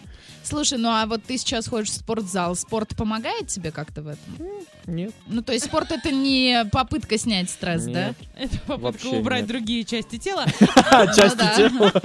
[0.44, 4.52] Слушай, ну а вот ты сейчас ходишь в спортзал, спорт помогает тебе как-то в этом?
[4.86, 5.12] Нет.
[5.26, 8.14] Ну то есть спорт это не попытка снять стресс, да?
[8.36, 9.48] Это попытка Вообще убрать нет.
[9.48, 10.44] другие части тела.
[11.16, 11.56] Части да.
[11.56, 11.92] тела.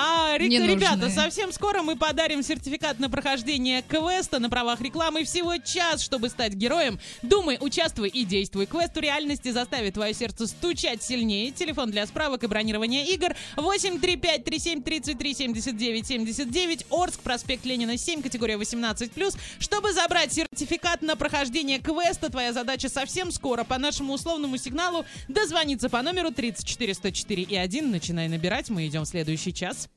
[0.00, 6.02] А, ребята, совсем скоро мы подарим сертификат на прохождение квеста на правах рекламы всего час,
[6.02, 7.00] чтобы стать героем.
[7.22, 8.66] Думай, участвуй и действуй.
[8.66, 11.50] Квест в реальности заставит твое сердце стучать сильнее.
[11.50, 18.22] Телефон для справок и бронирования игр 835 37 33 79 79 Орск, проспект Ленина 7,
[18.22, 19.38] категория 18+.
[19.58, 25.88] Чтобы забрать сертификат на прохождение квеста, твоя задача совсем скоро по нашему условному сигналу дозвониться
[25.88, 27.90] по номеру 34 104 и 1.
[27.90, 29.88] Начинай набирать, мы идем в следующий час.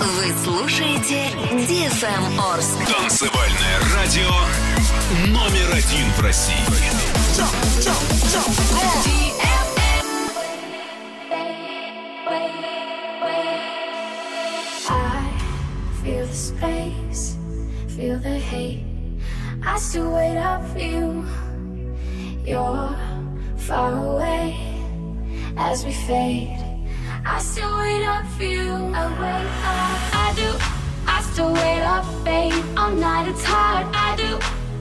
[0.00, 2.78] Вы слушаете DFM Орск.
[2.86, 4.30] Танцевальное радио
[5.28, 6.54] номер один в России.
[17.96, 18.82] Feel the hate.
[19.64, 21.24] I still wait up for you.
[22.44, 22.96] You're
[23.56, 24.56] far away
[25.56, 26.58] as we fade.
[27.24, 28.72] I still wait up for you.
[29.00, 29.98] I wait up.
[30.24, 30.50] I do.
[31.06, 32.64] I still wait up, babe.
[32.76, 33.86] All night it's hard.
[33.94, 34.38] I do.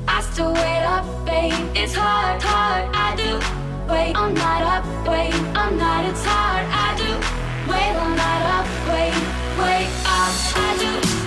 [0.07, 1.53] I still wait up, babe.
[1.75, 2.89] It's hard, hard.
[2.95, 3.31] I do.
[3.93, 6.65] Wait all night up, wait all night it's hard.
[6.85, 7.11] I do.
[7.71, 9.13] Wait all night up, wait,
[9.59, 10.33] wait up.
[10.57, 11.22] I do.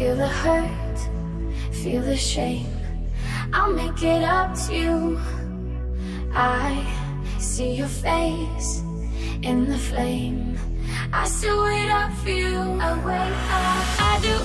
[0.00, 0.98] Feel the hurt,
[1.72, 2.72] feel the shame.
[3.52, 5.20] I'll make it up to you.
[6.32, 6.86] I
[7.38, 8.82] see your face
[9.42, 10.58] in the flame.
[11.12, 12.56] I still wait up for you.
[12.86, 13.84] I wait up.
[14.10, 14.36] I do.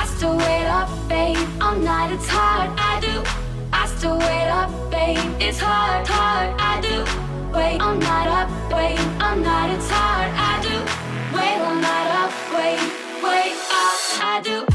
[0.00, 1.46] I still wait up, babe.
[1.60, 2.70] All night it's hard.
[2.76, 3.22] I do.
[3.72, 5.30] I still wait up, babe.
[5.38, 6.48] It's hard, hard.
[6.58, 6.96] I do.
[7.56, 10.30] Wait all night up, wait all night it's hard.
[10.50, 10.76] I do.
[11.36, 12.80] Wait all night up, wait,
[13.22, 13.98] wait up.
[14.34, 14.67] I do.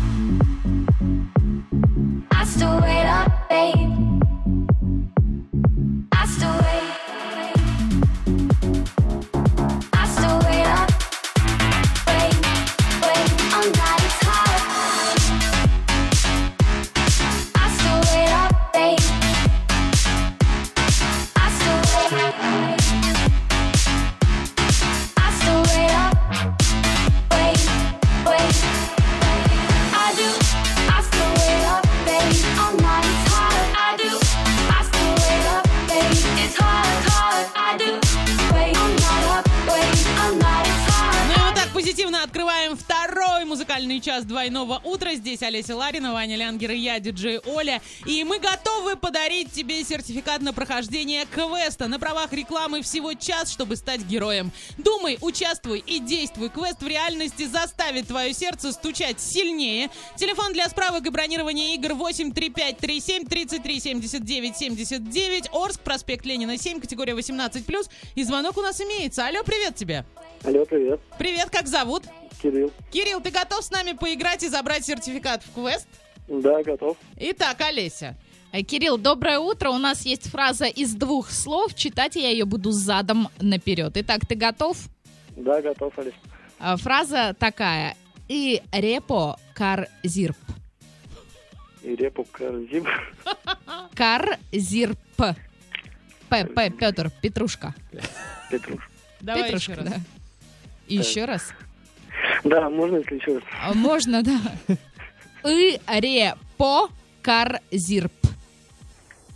[45.44, 47.82] Олеся Ларина, Ваня Лянгер и я, диджей Оля.
[48.06, 53.76] И мы готовы подарить тебе сертификат на прохождение квеста на правах рекламы всего час, чтобы
[53.76, 54.52] стать героем.
[54.78, 56.50] Думай, участвуй и действуй.
[56.50, 59.90] Квест в реальности заставит твое сердце стучать сильнее.
[60.16, 65.50] Телефон для справок и бронирования игр 835 37 33 79 79.
[65.54, 67.90] Орск, проспект Ленина 7, категория 18+.
[68.16, 69.28] И звонок у нас имеется.
[69.28, 70.06] Алло, привет тебе.
[70.44, 71.00] Алло, привет.
[71.18, 72.04] Привет, как зовут?
[72.44, 72.72] Кирилл.
[72.92, 75.88] Кирилл, ты готов с нами поиграть и забрать сертификат в квест?
[76.28, 76.98] Да, готов.
[77.18, 78.18] Итак, Олеся.
[78.52, 79.70] Э, Кирилл, доброе утро.
[79.70, 81.74] У нас есть фраза из двух слов.
[81.74, 83.94] Читать я ее буду задом наперед.
[83.96, 84.78] Итак, ты готов?
[85.38, 86.14] Да, готов, Олесь.
[86.60, 87.96] А, Фраза такая.
[88.28, 90.38] И репо кар зирп.
[91.82, 92.86] И репу корзим.
[93.96, 95.00] Кар зирп.
[95.18, 97.74] П, П, Петр, Петрушка.
[98.50, 98.90] Петруш.
[99.22, 99.90] Давай Петрушка, еще раз.
[99.90, 100.00] да.
[100.88, 101.54] И еще раз.
[102.44, 103.44] Да, можно, если еще раз.
[103.62, 104.40] А, Можно, да.
[105.50, 106.90] И, ре, по,
[107.22, 108.14] кар, зирп.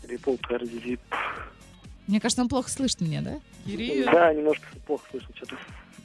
[0.08, 1.02] Репол Кардизип.
[2.08, 3.40] Мне кажется, он плохо слышит меня, да?
[3.66, 5.58] Да, немножко плохо слышно что-то.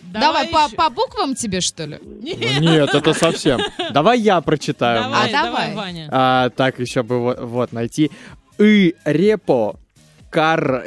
[0.03, 1.99] Давай, по, по буквам тебе, что ли?
[2.03, 2.20] Ну
[2.61, 3.61] Нет, это совсем.
[3.93, 5.05] Давай я прочитаю.
[5.05, 5.32] Давай, может.
[5.32, 5.74] давай.
[5.74, 6.09] Ваня.
[6.11, 8.11] А, так, еще бы вот, вот найти.
[8.59, 9.78] И репо
[10.30, 10.84] кар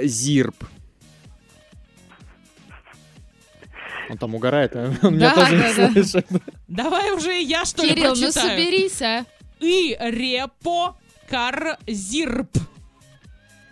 [4.10, 4.94] Он там угорает, а?
[5.04, 6.28] он меня тоже не слышит.
[6.68, 8.50] Давай уже и я, что ли, Кирилл, ну прочитаю.
[8.50, 9.26] соберись, а.
[9.60, 10.98] И репо
[11.30, 12.58] карзирп.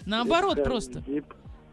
[0.05, 1.03] Наоборот просто.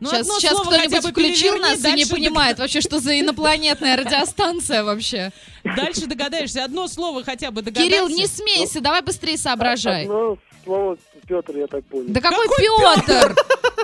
[0.00, 2.80] Ну, сейчас одно сейчас слово хотя кто-нибудь бы включил переверни, нас и не понимает вообще,
[2.80, 5.30] что за инопланетная радиостанция вообще.
[5.64, 6.64] Дальше догадаешься.
[6.64, 7.90] Одно слово хотя бы догадайся.
[7.90, 10.04] Кирилл, не смейся, давай быстрее соображай.
[10.04, 10.96] Одно слово
[11.26, 12.06] Петр, я так понял.
[12.08, 13.36] Да какой Петр?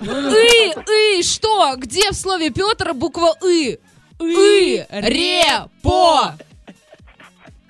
[0.03, 1.74] И, и, что?
[1.77, 3.79] Где в слове Петр буква И?
[4.21, 5.45] И, ре,
[5.83, 6.35] по.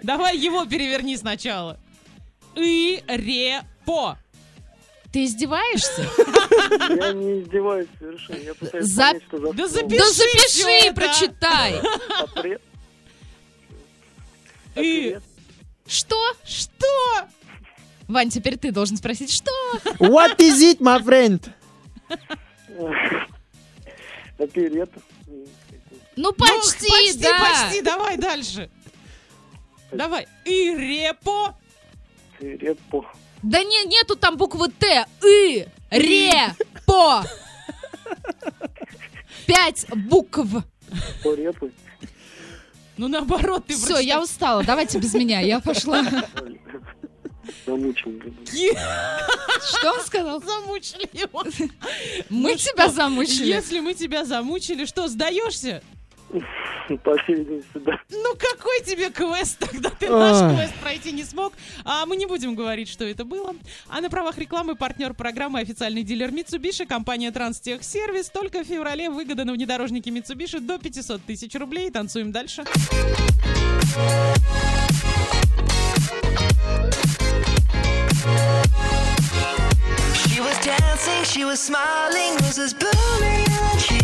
[0.03, 1.78] Давай его переверни сначала.
[2.55, 4.16] И ре по.
[5.12, 6.03] Ты издеваешься?
[6.88, 8.36] Я не издеваюсь совершенно.
[8.38, 11.74] Я пытаюсь За- понять, что за Да запиши Да запиши, прочитай.
[12.20, 12.61] Апрель.
[14.76, 15.18] И
[15.86, 16.16] Что?
[16.44, 16.86] что?
[18.09, 19.51] Вань, теперь ты должен спросить, что?
[19.99, 21.42] What is it, my friend?
[24.38, 24.90] Оперет.
[26.16, 27.38] Ну почти, Ну, почти, да.
[27.38, 27.82] почти.
[27.82, 28.70] Давай дальше.
[29.92, 30.26] Давай.
[30.44, 31.54] И репо.
[32.40, 33.04] Репо.
[33.42, 35.06] Да не, нету там буквы Т.
[35.24, 36.54] И, ре,
[36.86, 37.22] по.
[39.46, 40.46] Пять букв.
[41.22, 41.70] По репу.
[42.96, 44.64] Ну, наоборот, ты Все, я устала.
[44.64, 45.40] Давайте без меня.
[45.40, 46.02] Я пошла.
[47.66, 48.12] Замучил.
[48.46, 50.42] Что он сказал?
[50.42, 51.44] Замучили его.
[52.30, 53.46] Мы Ну тебя что, замучили.
[53.48, 55.82] Если мы тебя замучили, что, сдаешься?
[57.04, 57.98] По всей видимости, да.
[58.10, 59.58] Ну какой тебе квест?
[59.58, 61.52] Тогда ты наш квест пройти не смог.
[61.84, 63.54] А мы не будем говорить, что это было.
[63.88, 68.30] А на правах рекламы партнер программы официальный дилер Mitsubishi, компания Транстехсервис.
[68.30, 71.90] Только в феврале выгода на внедорожнике Mitsubishi до 500 тысяч рублей.
[71.90, 72.64] Танцуем дальше.
[80.14, 82.36] She was dancing, she was smiling,
[82.78, 83.95] blooming in her cheeks.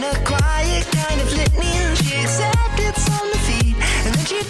[0.00, 3.74] A quiet kind of litany, she accepted some defeat.
[4.06, 4.40] And then she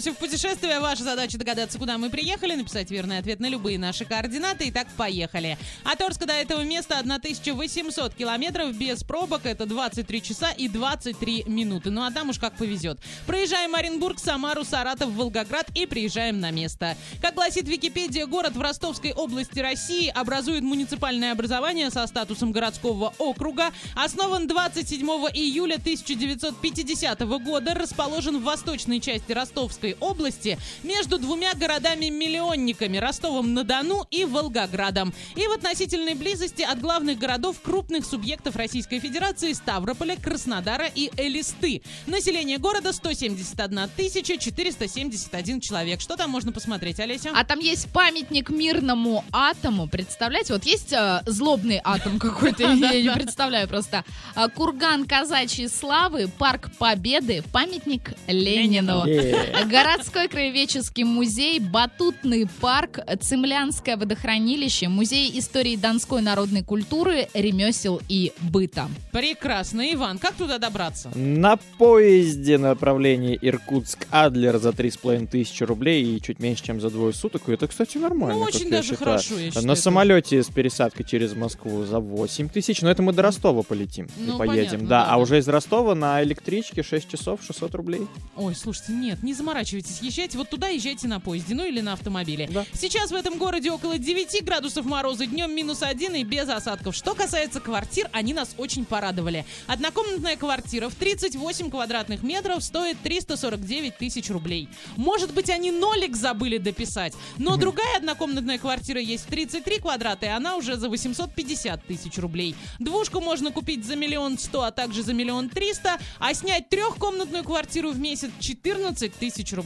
[0.00, 0.80] Отправляемся в путешествие.
[0.80, 4.70] Ваша задача догадаться, куда мы приехали, написать верный ответ на любые наши координаты.
[4.70, 5.58] Итак, поехали.
[5.84, 9.44] От Орска до этого места 1800 километров без пробок.
[9.44, 11.90] Это 23 часа и 23 минуты.
[11.90, 12.98] Ну а там уж как повезет.
[13.26, 16.96] Проезжаем Оренбург, Самару, Саратов, Волгоград и приезжаем на место.
[17.20, 23.70] Как гласит Википедия, город в Ростовской области России образует муниципальное образование со статусом городского округа.
[23.94, 34.06] Основан 27 июля 1950 года, расположен в восточной части Ростовской области между двумя городами-миллионниками Ростовом-на-Дону
[34.10, 35.12] и Волгоградом.
[35.36, 41.82] И в относительной близости от главных городов крупных субъектов Российской Федерации Ставрополя, Краснодара и Элисты.
[42.06, 46.00] Население города 171 471 человек.
[46.00, 47.30] Что там можно посмотреть, Олеся?
[47.34, 49.88] А там есть памятник мирному атому.
[49.88, 54.04] Представляете, вот есть э, злобный атом какой-то, я не представляю просто.
[54.34, 59.06] А, Курган казачьей славы, парк Победы, памятник Ленину.
[59.06, 59.64] Е.
[59.84, 68.88] Городской краеведческий музей, батутный парк, Цемлянское водохранилище, музей истории донской народной культуры, ремесел и быта.
[69.10, 69.90] Прекрасно.
[69.94, 71.10] Иван, как туда добраться?
[71.14, 77.48] На поезде направление Иркутск-Адлер за 3,5 тысячи рублей и чуть меньше, чем за двое суток.
[77.48, 78.38] И это, кстати, нормально.
[78.40, 78.98] Ну, очень даже считаю.
[79.12, 82.82] хорошо, я считаю, На самолете с пересадкой через Москву за 8 тысяч.
[82.82, 84.66] Но это мы до Ростова полетим Ну, и поедем.
[84.70, 85.16] понятно, да, да, а да.
[85.18, 88.02] уже из Ростова на электричке 6 часов 600 рублей.
[88.36, 92.66] Ой, слушайте, нет, не заморачивайтесь, езжайте вот туда, езжайте на поезде, ну или на автомобиле.
[92.74, 96.94] Сейчас в этом городе около 9 градусов мороза, днем минус 1 и без осадков.
[96.94, 99.44] Что касается квартир, они нас очень порадовали.
[99.66, 104.68] Однокомнатная квартира в 38 квадратных метров стоит 349 тысяч рублей.
[104.96, 110.28] Может быть, они нолик забыли дописать, но другая однокомнатная квартира есть в 33 квадрата, и
[110.28, 112.54] она уже за 850 тысяч рублей.
[112.78, 117.90] Двушку можно купить за миллион сто, а также за миллион триста, а снять трехкомнатную квартиру
[117.90, 119.59] в месяц 14 тысяч рублей.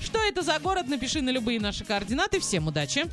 [0.00, 0.88] Что это за город?
[0.88, 2.40] Напиши на любые наши координаты.
[2.40, 3.06] Всем удачи!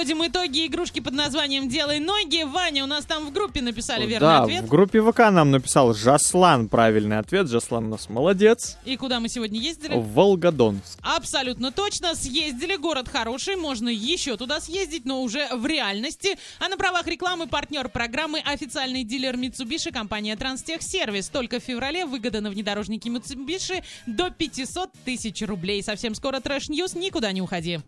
[0.00, 0.39] Подводим итоги
[0.80, 2.42] игрушки под названием «Делай ноги».
[2.42, 4.64] Ваня, у нас там в группе написали верный да, ответ.
[4.64, 7.50] в группе ВК нам написал Жаслан правильный ответ.
[7.50, 8.78] Жаслан у нас молодец.
[8.86, 9.94] И куда мы сегодня ездили?
[9.94, 10.98] В Волгодонск.
[11.02, 12.14] Абсолютно точно.
[12.14, 12.76] Съездили.
[12.76, 13.56] Город хороший.
[13.56, 16.38] Можно еще туда съездить, но уже в реальности.
[16.58, 21.28] А на правах рекламы партнер программы официальный дилер Mitsubishi компания Транстехсервис.
[21.28, 25.82] Только в феврале выгода на внедорожники Mitsubishi до 500 тысяч рублей.
[25.82, 26.94] Совсем скоро Trash News.
[26.94, 27.80] Никуда не уходи.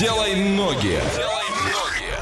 [0.00, 1.00] Делай ноги.
[1.74, 2.13] Eyes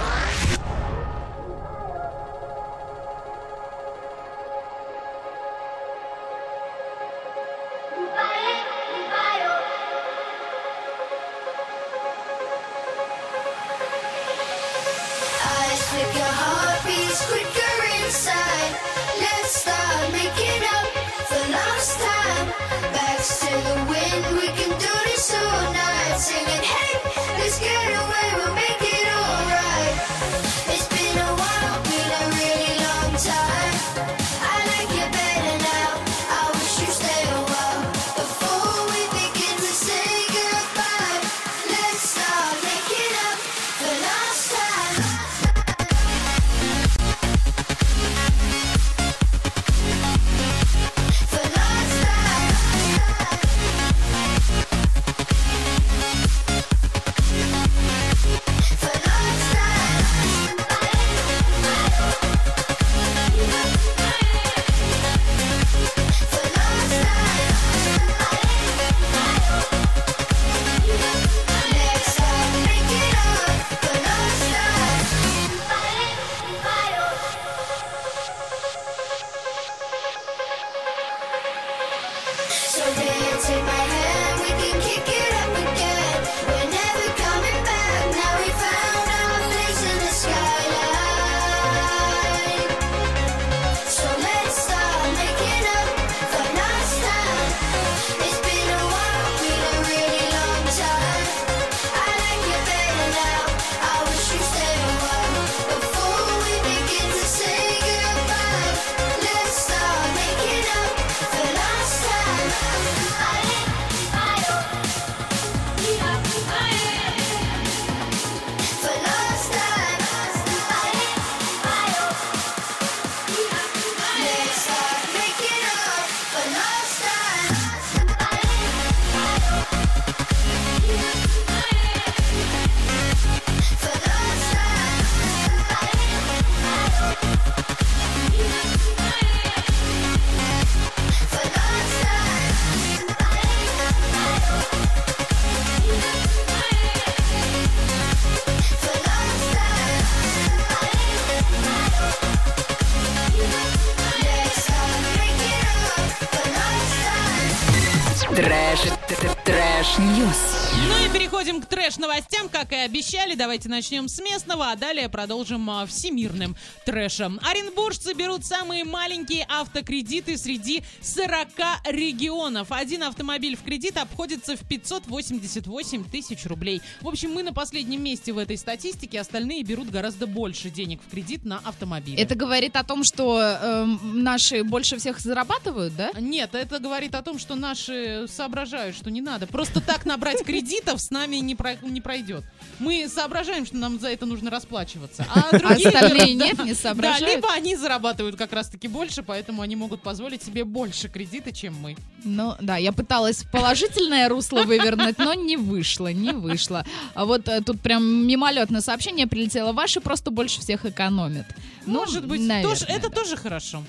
[161.93, 163.35] к трэш-новостям, как и обещали.
[163.35, 166.57] Давайте начнем с местного, а далее продолжим а, всемирным
[166.93, 167.41] трэшем.
[167.43, 171.49] Оренбуржцы берут самые маленькие автокредиты среди 40
[171.87, 172.67] регионов.
[172.69, 176.83] Один автомобиль в кредит обходится в 588 тысяч рублей.
[177.01, 181.11] В общем, мы на последнем месте в этой статистике, остальные берут гораздо больше денег в
[181.11, 182.21] кредит на автомобиль.
[182.21, 186.11] Это говорит о том, что эм, наши больше всех зарабатывают, да?
[186.21, 189.47] Нет, это говорит о том, что наши соображают, что не надо.
[189.47, 192.45] Просто так набрать кредитов с нами не, про- не пройдет.
[192.79, 195.25] Мы соображаем, что нам за это нужно расплачиваться.
[195.35, 197.37] А другие Остальные нет, не Да, соображают?
[197.37, 201.97] либо они зарабатывают как раз-таки больше, поэтому они могут позволить себе больше кредита, чем мы.
[202.25, 206.85] Ну да, я пыталась в положительное русло вывернуть, но не вышло, не вышло.
[207.15, 209.73] А вот э, тут прям мимолетное сообщение прилетело.
[209.73, 211.47] Ваши просто больше всех экономят.
[211.87, 213.15] Ну, Может быть, наверное, тоже- это да.
[213.15, 213.83] тоже хорошо.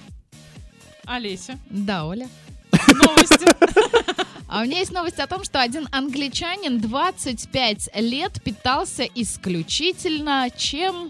[1.06, 1.58] Олеся.
[1.70, 2.28] Да, Оля.
[2.94, 3.46] Новости.
[4.48, 11.10] А у меня есть новость о том, что один англичанин 25 лет питался исключительно чем?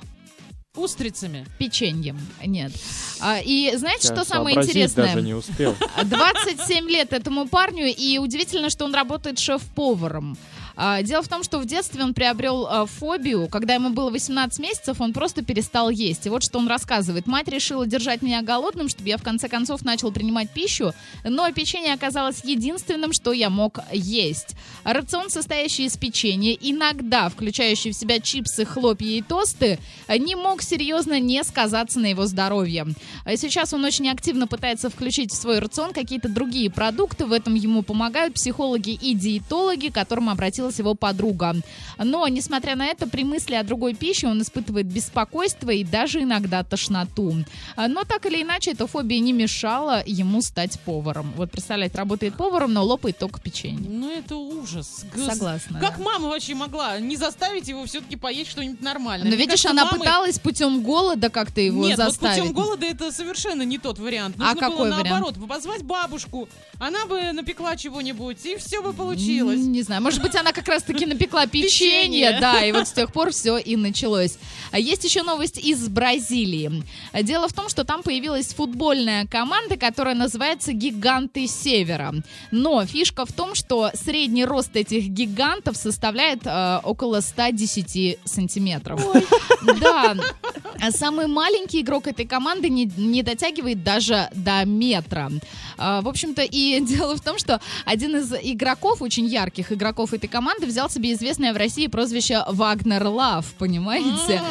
[0.75, 1.45] Устрицами.
[1.59, 2.19] Печеньем.
[2.43, 2.71] Нет.
[3.19, 5.05] А, и знаете, Я что самое интересное?
[5.05, 5.75] даже не успел.
[6.03, 10.35] 27 лет этому парню, и удивительно, что он работает шеф-поваром.
[10.75, 13.47] А, Дело в том, что в детстве он приобрел а, фобию.
[13.47, 16.25] Когда ему было 18 месяцев, он просто перестал есть.
[16.25, 17.27] И вот что он рассказывает.
[17.27, 20.93] Мать решила держать меня голодным, чтобы я в конце концов начал принимать пищу,
[21.23, 24.55] но печенье оказалось единственным, что я мог есть.
[24.83, 29.79] Рацион, состоящий из печенья, иногда включающий в себя чипсы, хлопья и тосты,
[30.09, 32.87] не мог серьезно не сказаться на его здоровье.
[33.25, 37.25] А Сейчас он очень активно пытается включить в свой рацион какие-то другие продукты.
[37.25, 40.29] В этом ему помогают психологи и диетологи, к которым
[40.63, 41.55] обратилась его подруга.
[41.97, 46.63] Но, несмотря на это, при мысли о другой пище он испытывает беспокойство и даже иногда
[46.63, 47.35] тошноту.
[47.75, 51.33] А, Но так или иначе, эта фобия не мешала ему стать поваром.
[51.35, 53.89] Вот, представляете, работает поваром, но лопает только печенье.
[53.89, 55.05] Ну, это ужас.
[55.15, 56.03] Согласна, Как да.
[56.03, 59.25] мама вообще могла не заставить его все-таки поесть что-нибудь нормальное?
[59.29, 62.37] Но Мне видишь, кажется, она мамы- пыталась путем голода как-то его Нет, заставить.
[62.39, 64.35] вот путем голода это совершенно не тот вариант.
[64.39, 65.09] А Нужно какой было вариант?
[65.09, 66.47] наоборот, позвать бабушку,
[66.79, 69.59] она бы напекла чего-нибудь, и все бы получилось.
[69.59, 73.31] Не знаю, может быть, она как раз-таки напекла печенье, да, и вот с тех пор
[73.31, 74.37] все и началось.
[74.71, 76.83] А Есть еще новость из Бразилии.
[77.21, 82.13] Дело в том, что там появилась футбольная команда, которая называется «Гиганты Севера».
[82.51, 89.01] Но фишка в том, что средний рост этих гигантов составляет э, около 110 сантиметров.
[89.79, 90.15] Да,
[90.81, 95.31] а самый маленький игрок этой команды не, не дотягивает даже до метра.
[95.77, 100.27] А, в общем-то, и дело в том, что один из игроков, очень ярких игроков этой
[100.27, 104.41] команды, взял себе известное в России прозвище Вагнер Лав, понимаете?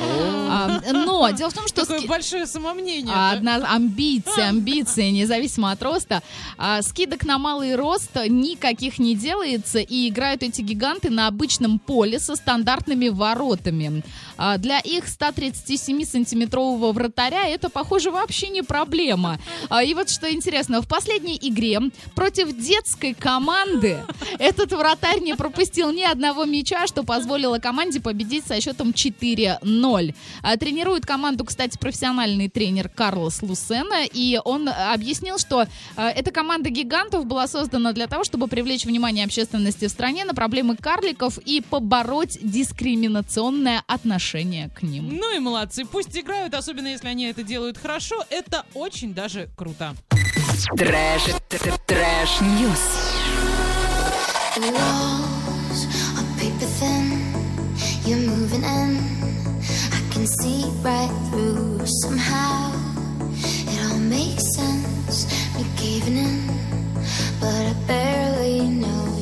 [0.54, 1.82] А, но дело в том, что...
[1.82, 3.12] Такое ски- большое самомнение.
[3.14, 3.32] а?
[3.32, 6.22] Одна амбиция, амбиции, независимо от роста.
[6.58, 12.18] А, скидок на малый рост никаких не делается, и играют эти гиганты на обычном поле
[12.18, 14.02] со стандартными воротами.
[14.36, 19.38] А, для их 137-сантиметрового вратаря это, похоже, вообще не проблема.
[19.68, 21.80] А, и вот что интересно, в последней игре
[22.14, 23.98] против детской команды
[24.38, 30.14] этот вратарь не пропустил ни одного мяча, что позволило команде победить со счетом 4-0.
[30.42, 36.30] А, Тренирует команду, кстати, профессиональный тренер Карлос Лусена, и он а, объяснил, что а, эта
[36.30, 41.38] команда гигантов была создана для того, чтобы привлечь внимание общественности в стране на проблемы карликов
[41.38, 45.08] и побороть дискриминационное отношение к ним.
[45.16, 49.94] Ну и молодцы, пусть играют, особенно если они это делают хорошо, это очень даже круто.
[50.76, 52.80] Трэш, т- trash news.
[54.70, 55.21] walls
[56.62, 57.06] are paper thin.
[58.04, 58.98] You're moving in.
[59.92, 62.72] I can see right through somehow.
[63.68, 65.26] It all makes sense.
[65.56, 66.46] Me caving in,
[67.40, 69.21] but I barely know you.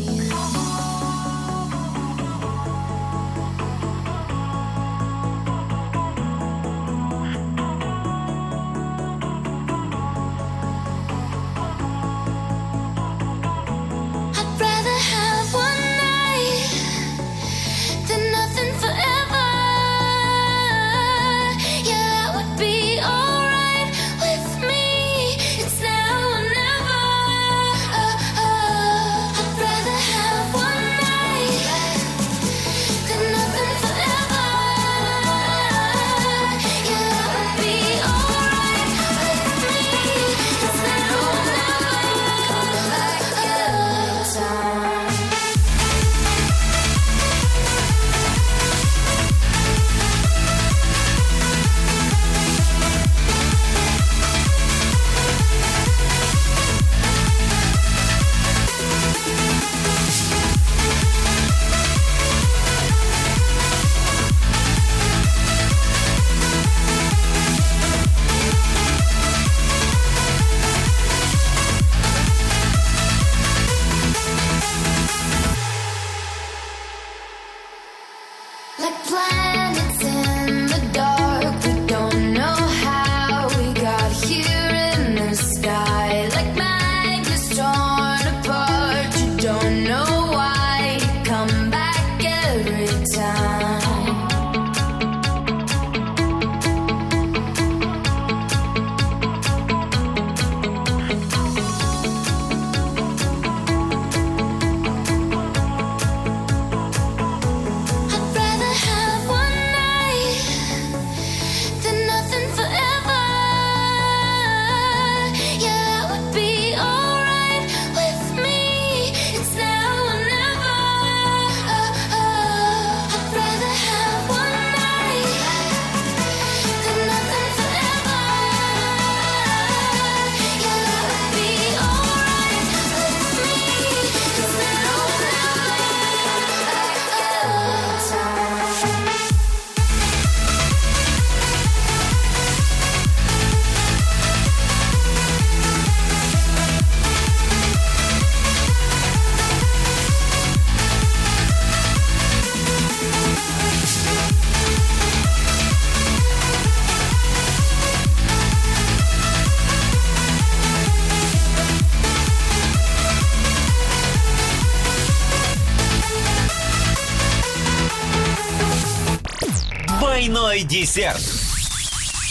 [170.20, 171.22] Двойной десерт.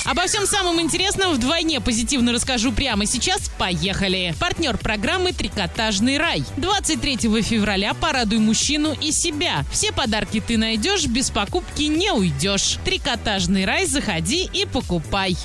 [0.05, 3.49] Обо всем самом интересном вдвойне позитивно расскажу прямо сейчас.
[3.57, 4.35] Поехали!
[4.39, 6.43] Партнер программы «Трикотажный рай».
[6.57, 9.63] 23 февраля порадуй мужчину и себя.
[9.71, 12.77] Все подарки ты найдешь, без покупки не уйдешь.
[12.85, 15.35] «Трикотажный рай» заходи и покупай.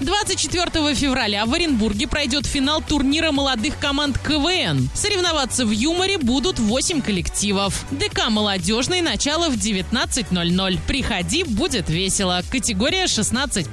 [0.00, 4.88] 24 февраля в Оренбурге пройдет финал турнира молодых команд КВН.
[4.94, 7.84] Соревноваться в юморе будут 8 коллективов.
[7.90, 10.78] ДК «Молодежный» начало в 19.00.
[10.86, 12.42] Приходи, будет весело.
[12.50, 13.68] Категория 16+.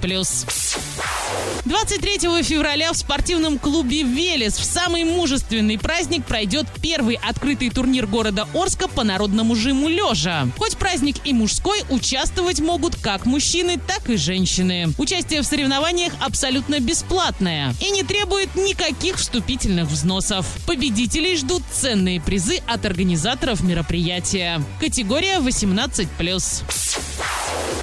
[1.66, 8.48] 23 февраля в спортивном клубе «Велес» в самый мужественный праздник пройдет первый открытый турнир города
[8.54, 10.48] Орска по народному жиму лежа.
[10.58, 14.94] Хоть праздник и мужской, участвовать могут как мужчины, так и женщины.
[14.98, 20.46] Участие в соревнованиях абсолютно бесплатное и не требует никаких вступительных взносов.
[20.66, 24.62] Победителей ждут ценные призы от организаторов мероприятия.
[24.80, 26.08] Категория 18+.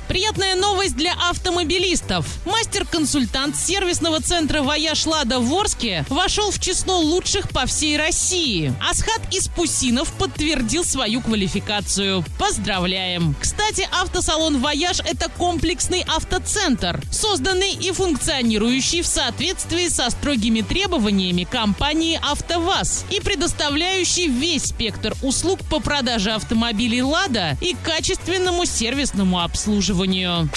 [0.08, 2.26] Приятная новость для автомобилистов.
[2.44, 8.72] Мастер-консультант сервисного центра «Вояж Лада» в Орске вошел в число лучших по всей России.
[8.88, 12.24] Асхат Испусинов подтвердил свою квалификацию.
[12.38, 13.34] Поздравляем!
[13.40, 22.20] Кстати, автосалон «Вояж»— это комплексный автоцентр, созданный и функционирующий в соответствии со строгими требованиями компании
[22.22, 30.48] «АвтоВАЗ» и предоставляющий весь спектр услуг по продаже автомобилей «Лада» и качественному сервисному обслуживанию.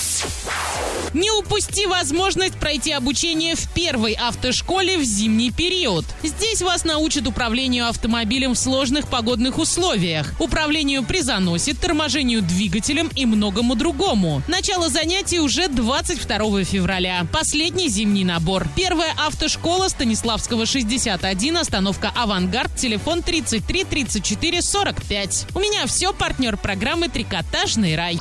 [1.13, 6.05] Не упусти возможность пройти обучение в первой автошколе в зимний период.
[6.21, 13.25] Здесь вас научат управлению автомобилем в сложных погодных условиях, управлению при заносе, торможению двигателем и
[13.25, 14.43] многому другому.
[14.47, 17.25] Начало занятий уже 22 февраля.
[17.33, 18.67] Последний зимний набор.
[18.75, 25.47] Первая автошкола Станиславского 61, остановка «Авангард», телефон 33 34 45.
[25.55, 28.19] У меня все, партнер программы «Трикотажный рай».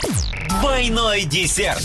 [0.61, 1.85] Двойной десерт.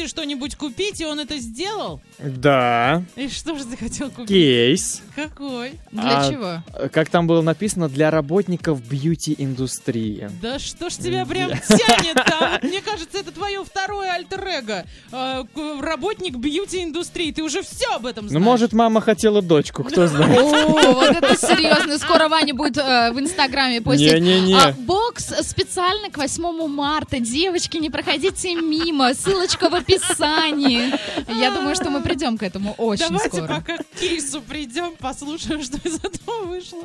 [0.00, 2.00] И что-нибудь купить, и он это сделал.
[2.18, 3.02] Да.
[3.16, 4.28] И что же ты хотел купить?
[4.28, 5.02] Кейс.
[5.14, 5.55] Какой?
[6.92, 10.30] Как там было написано, для работников бьюти-индустрии.
[10.42, 12.60] Да что ж тебя прям тянет-то?
[12.66, 14.86] Мне кажется, это твое второе альтер-эго.
[15.12, 17.32] Э, к- Работник бьюти-индустрии.
[17.32, 18.44] Ты уже все об этом Ну, знаешь.
[18.44, 20.38] может, мама хотела дочку, кто знает.
[20.40, 21.98] О, вот это серьезно.
[21.98, 24.12] Скоро Ваня будет э, в Инстаграме постить.
[24.12, 24.54] Не-не-не.
[24.54, 27.18] А, бокс специально к 8 марта.
[27.20, 29.14] Девочки, не проходите мимо.
[29.14, 30.92] Ссылочка в описании.
[31.38, 33.46] Я думаю, что мы придем к этому очень Давайте скоро.
[33.46, 36.75] пока к кейсу придем, послушаем, что из этого вышло.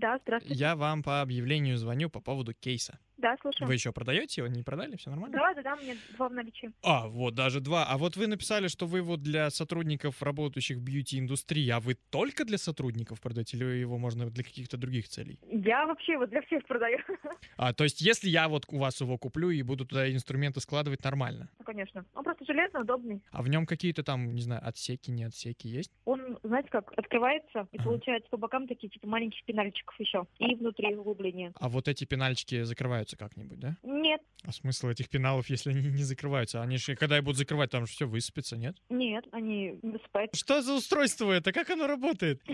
[0.00, 0.58] Да, здравствуйте.
[0.58, 2.98] Я вам по объявлению звоню по поводу кейса.
[3.20, 3.66] Да, слушаю.
[3.68, 4.48] Вы еще продаете его?
[4.48, 4.96] Не продали?
[4.96, 5.36] Все нормально?
[5.36, 6.72] Да, да, да, у меня два в наличии.
[6.82, 7.84] А, вот даже два.
[7.86, 12.44] А вот вы написали, что вы вот для сотрудников, работающих в бьюти-индустрии, а вы только
[12.44, 15.38] для сотрудников продаете, или его можно для каких-то других целей?
[15.50, 16.98] Я вообще его для всех продаю.
[17.56, 21.04] А, то есть, если я вот у вас его куплю и буду туда инструменты складывать,
[21.04, 21.50] нормально?
[21.58, 22.06] Ну, конечно.
[22.14, 23.22] Он просто железный, удобный.
[23.32, 25.90] А в нем какие-то там, не знаю, отсеки, не отсеки есть?
[26.06, 30.26] Он, знаете как, открывается, и получается по бокам такие типа маленьких пенальчиков еще.
[30.38, 31.52] И внутри углубления.
[31.60, 33.76] А вот эти пенальчики закрываются как-нибудь, да?
[33.82, 36.62] Нет, А смысл этих пеналов, если они не закрываются?
[36.62, 38.76] Они же, когда я буду закрывать, там же все высыпется, нет?
[38.88, 40.34] нет, они не высыпают.
[40.34, 41.52] Что за устройство это?
[41.52, 42.42] Как оно работает?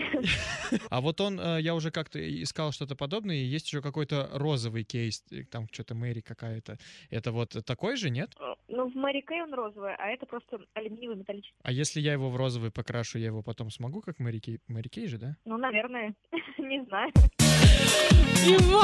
[0.89, 4.83] А вот он, э, я уже как-то искал что-то подобное, и есть еще какой-то розовый
[4.83, 6.77] кейс, э, там что-то Мэри какая-то.
[7.09, 8.35] Это вот такой же, нет?
[8.67, 11.55] Ну, в Мэри Кэй он розовый, а это просто алюминиевый металлический.
[11.63, 14.59] А если я его в розовый покрашу, я его потом смогу, как Мэри Кей?
[14.67, 15.37] Мэри Кей же, да?
[15.45, 16.13] Ну, наверное.
[16.57, 17.11] Не знаю.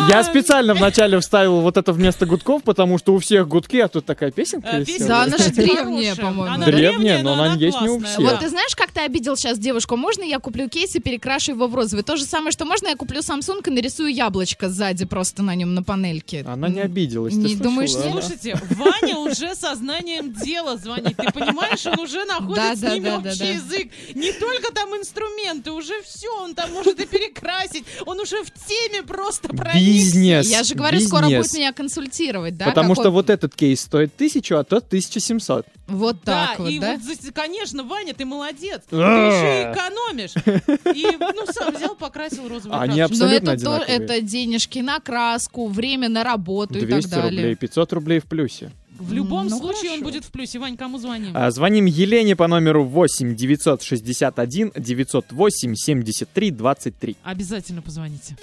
[0.10, 4.06] Я специально вначале вставил вот это вместо гудков, потому что у всех гудки, а тут
[4.06, 4.88] такая песенка А, есть.
[4.91, 6.56] песенка Да, она же древняя, по-моему.
[6.56, 8.20] Она Древняя, но она есть не у всех.
[8.20, 9.95] Вот ты знаешь, как ты обидел сейчас девушку?
[9.95, 12.04] Можно я куплю кейс и перекрашу его в розовый?
[12.04, 15.74] То же самое, что можно я куплю Samsung и нарисую яблочко сзади просто на нем
[15.74, 16.44] на панельке?
[16.45, 18.12] Она не обиделась, ты Не слышала, думаешь, нет?
[18.12, 21.16] Слушайте, Ваня уже сознанием дела звонит.
[21.16, 23.45] Ты понимаешь, он уже находит Да, с да, ними общий да.
[23.45, 23.90] язык.
[24.16, 27.86] Не только там инструменты, уже все, он там может и перекрасить.
[28.06, 29.80] Он уже в теме просто проникся.
[29.80, 30.49] Бизнес.
[30.49, 31.48] Я же говорю, скоро бизнес.
[31.48, 32.65] будет меня консультировать, да?
[32.65, 35.65] Потому Какой- что вот этот кейс стоит тысячу, а тот 1700.
[35.88, 36.98] Вот Да, так вот, и да?
[37.03, 38.81] вот, конечно, Ваня, ты молодец.
[38.90, 39.27] Ты А.
[39.27, 40.95] еще и экономишь.
[40.95, 43.19] И, ну, сам взял, покрасил розовый Они красочек.
[43.19, 47.30] Но абсолютно это, то, это денежки на краску, время на работу и так 200 далее.
[47.41, 48.72] рублей, 500 рублей в плюсе.
[48.99, 50.03] В любом Ну, случае он хорошо.
[50.03, 50.60] будет в плюсе.
[50.60, 51.32] Вань, кому звоним?
[51.36, 57.15] А, Звоним Елене по номеру 8 961 908 73 23.
[57.24, 58.36] Обязательно позвоните.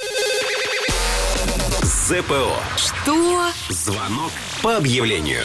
[1.83, 2.57] ЗПО.
[2.77, 3.49] Что?
[3.71, 4.33] Звонок
[4.63, 5.45] по объявлению.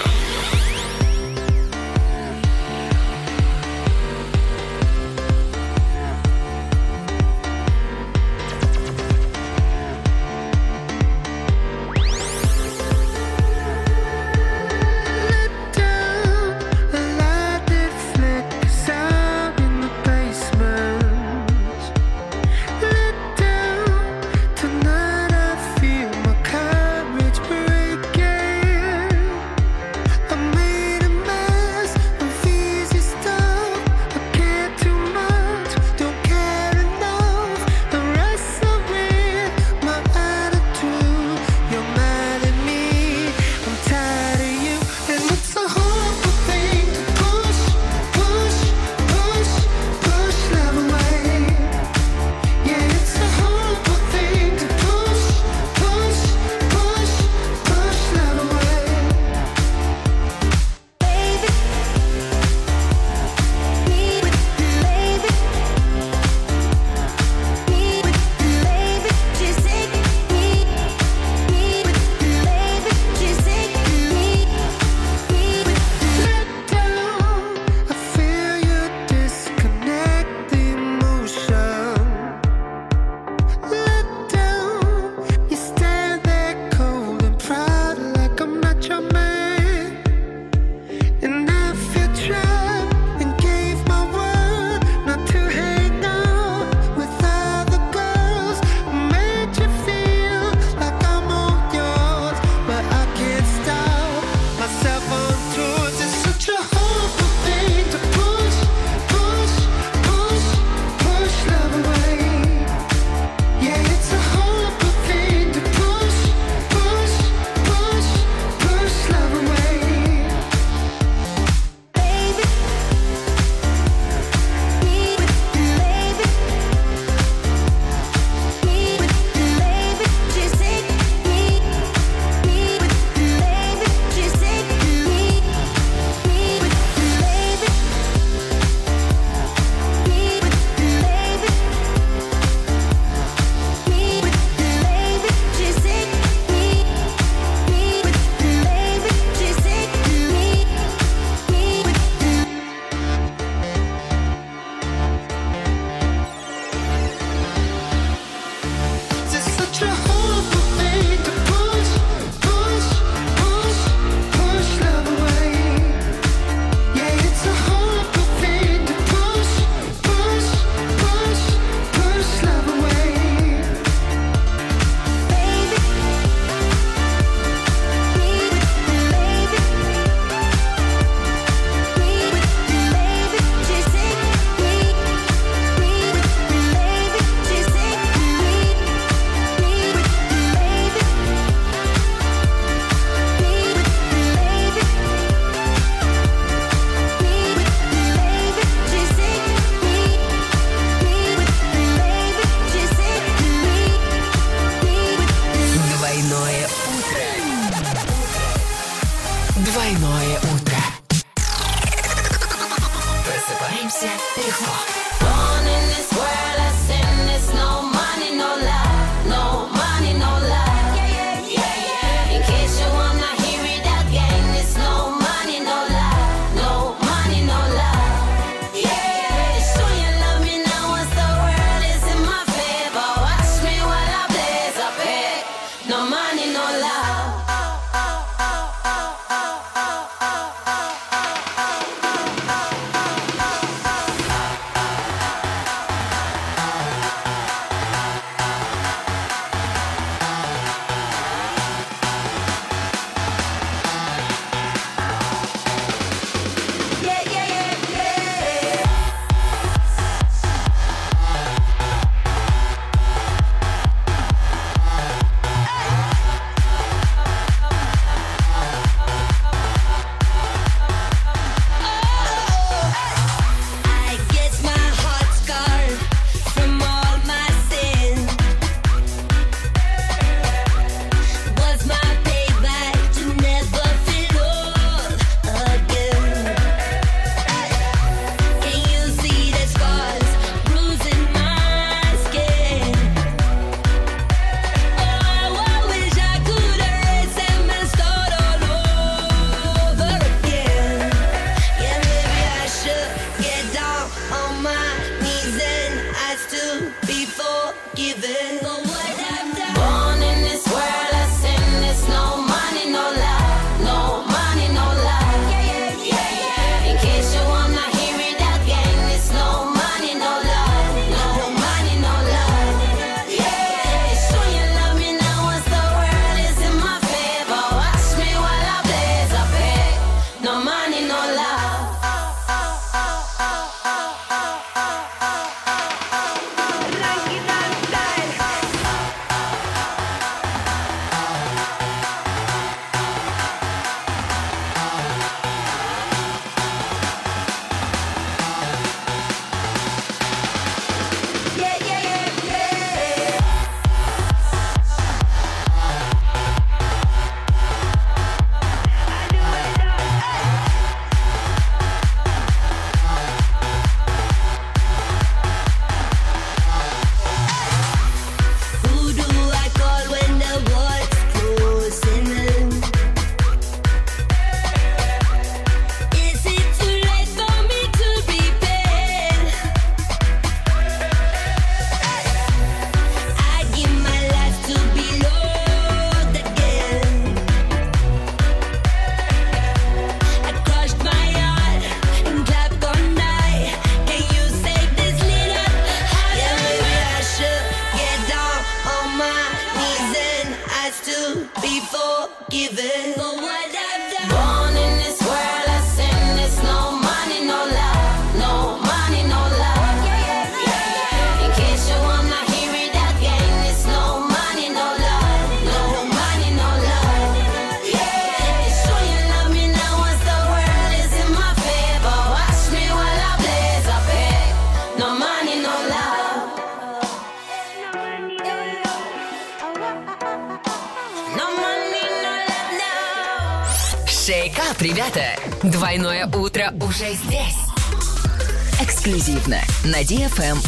[440.05, 440.59] Бадия ФМ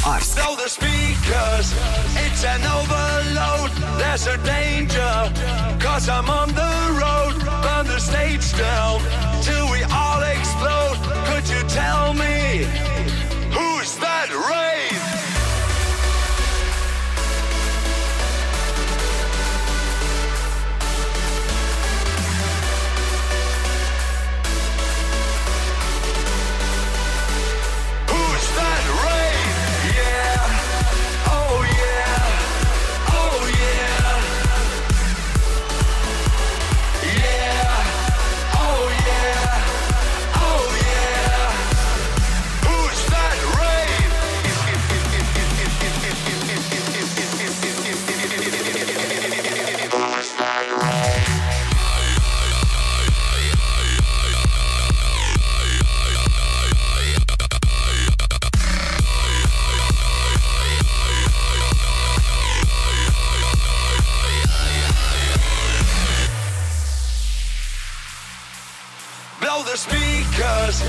[69.57, 70.83] Blow the speakers,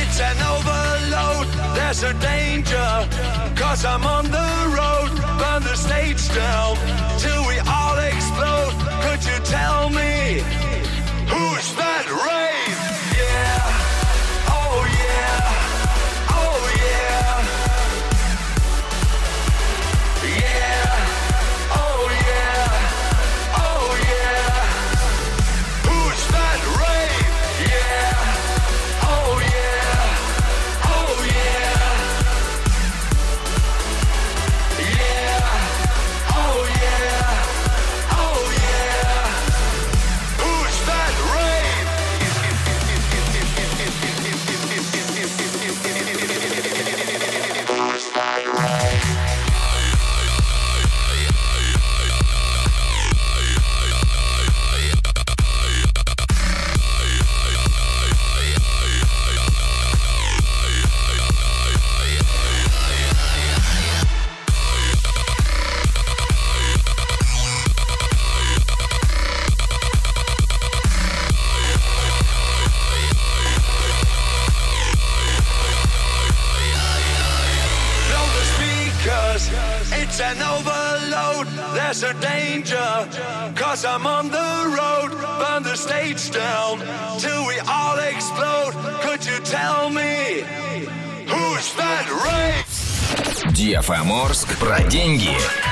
[0.00, 1.46] it's an overload.
[1.76, 2.88] There's a danger,
[3.54, 5.10] cause I'm on the road.
[5.38, 6.76] Burn the stage down
[7.18, 8.72] till we all explode.
[9.04, 10.40] Could you tell me
[11.28, 12.63] who's that rave?
[94.94, 95.63] Деньги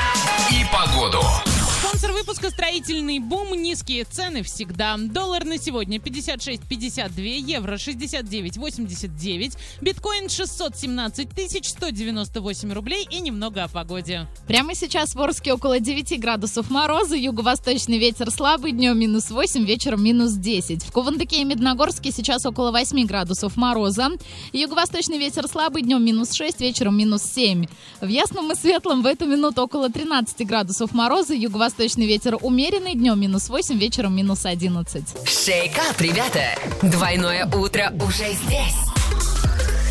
[2.73, 3.53] «Строительный бум».
[3.53, 4.97] Низкие цены всегда.
[4.97, 14.27] Доллар на сегодня 56,52, евро 69,89, биткоин 617 тысяч 198 рублей и немного о погоде.
[14.47, 20.03] Прямо сейчас в Орске около 9 градусов мороза, юго-восточный ветер слабый, днем минус 8, вечером
[20.03, 20.83] минус 10.
[20.83, 24.09] В Кувандыке и Медногорске сейчас около 8 градусов мороза,
[24.55, 27.67] юго-восточный ветер слабый, днем минус 6, вечером минус 7.
[28.01, 33.21] В Ясном и Светлом в эту минуту около 13 градусов мороза, юго-восточный ветер умеренный, днем
[33.21, 35.05] минус 8, вечером минус 11.
[35.27, 36.55] Шейкап, ребята!
[36.81, 38.77] Двойное утро уже здесь.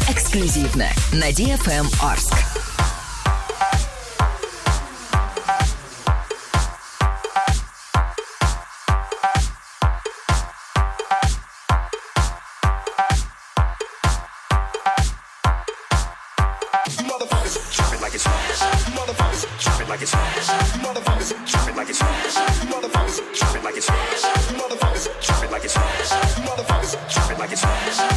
[0.10, 2.50] Эксклюзивно на DFM Орск.
[23.88, 23.98] Hot.
[24.57, 25.85] Motherfuckers, drop it like it's hot.
[26.45, 28.10] Motherfuckers, drop it like it's hot.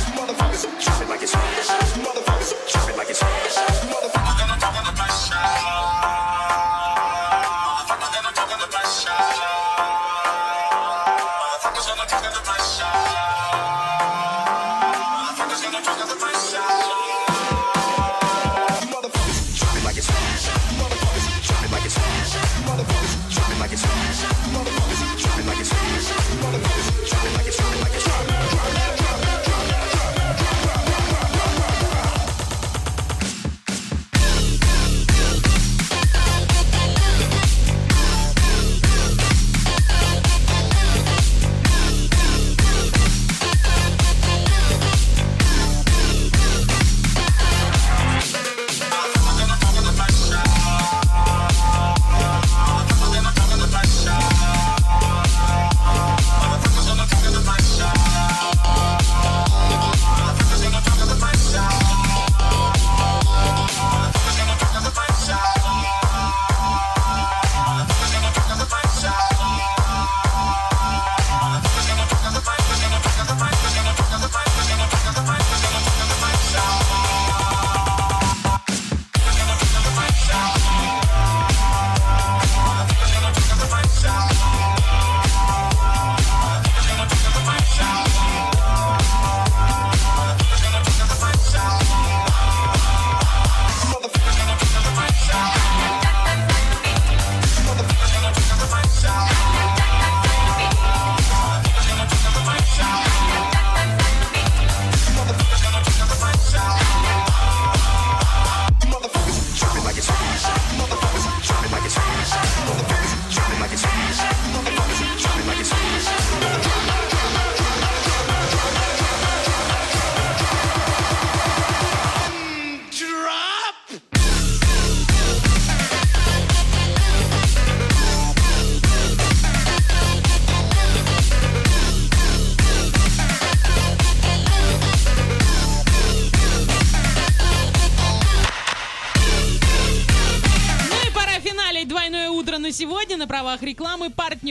[143.55, 143.94] Правах рекламы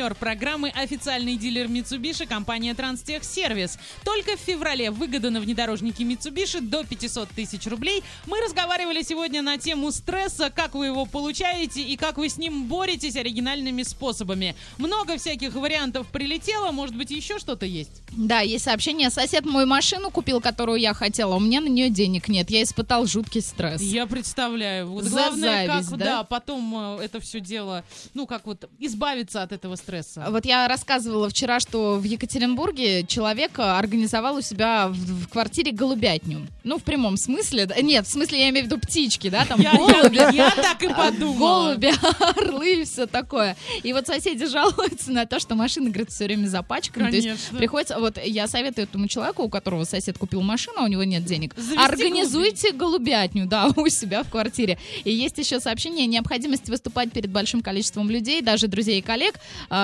[0.03, 3.77] партнер программы официальный дилер Mitsubishi компания Транстех Сервис.
[4.03, 8.03] Только в феврале выгода на внедорожники Mitsubishi до 500 тысяч рублей.
[8.27, 12.65] Мы разговаривали сегодня на тему стресса, как вы его получаете и как вы с ним
[12.65, 14.55] боретесь оригинальными способами.
[14.77, 18.01] Много всяких вариантов прилетело, может быть еще что-то есть?
[18.11, 19.09] Да, есть сообщение.
[19.09, 21.35] Сосед мою машину купил, которую я хотела.
[21.35, 22.49] У меня на нее денег нет.
[22.49, 23.81] Я испытал жуткий стресс.
[23.81, 24.87] Я представляю.
[24.87, 26.05] Вот За главное, зависть, как да?
[26.05, 29.92] да, потом э, это все дело, ну как вот избавиться от этого стресса.
[30.29, 35.71] Вот я рассказывала вчера, что в Екатеринбурге человек э, организовал у себя в, в квартире
[35.71, 36.47] голубятню.
[36.63, 37.69] Ну, в прямом смысле.
[37.81, 40.15] Нет, в смысле, я имею в виду птички, да, там Я- голуби.
[40.15, 41.37] я- я так и а, подумала.
[41.73, 43.55] Голуби, орлы и все такое.
[43.83, 47.09] И вот соседи жалуются на то, что машина, говорит, все время запачкана.
[47.09, 50.87] То есть приходится, вот я советую этому человеку, у которого сосед купил машину, а у
[50.87, 54.77] него нет денег, Завести организуйте голубятню, да, у себя в квартире.
[55.03, 59.35] И есть еще сообщение, необходимость выступать перед большим количеством людей, даже друзей и коллег,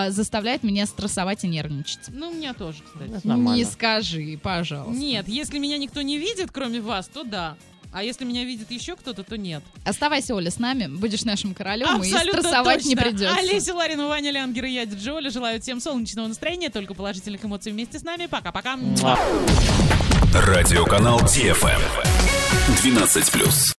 [0.05, 2.09] а, заставляет меня стрессовать и нервничать.
[2.09, 3.25] Ну, у меня тоже, кстати.
[3.25, 4.99] Не скажи, пожалуйста.
[4.99, 7.57] Нет, если меня никто не видит, кроме вас, то да.
[7.91, 9.63] А если меня видит еще кто-то, то нет.
[9.83, 13.11] Оставайся, Оля, с нами, будешь нашим королем, и Абсолютно стрессовать не точно.
[13.11, 13.35] придется.
[13.35, 17.71] Олеся Ларина, Ваня Лянгер и я, Диджи Оля, желаю всем солнечного настроения, только положительных эмоций
[17.71, 18.27] вместе с нами.
[18.27, 18.77] Пока-пока.
[20.33, 21.81] Радиоканал DFM
[22.83, 23.79] 12+.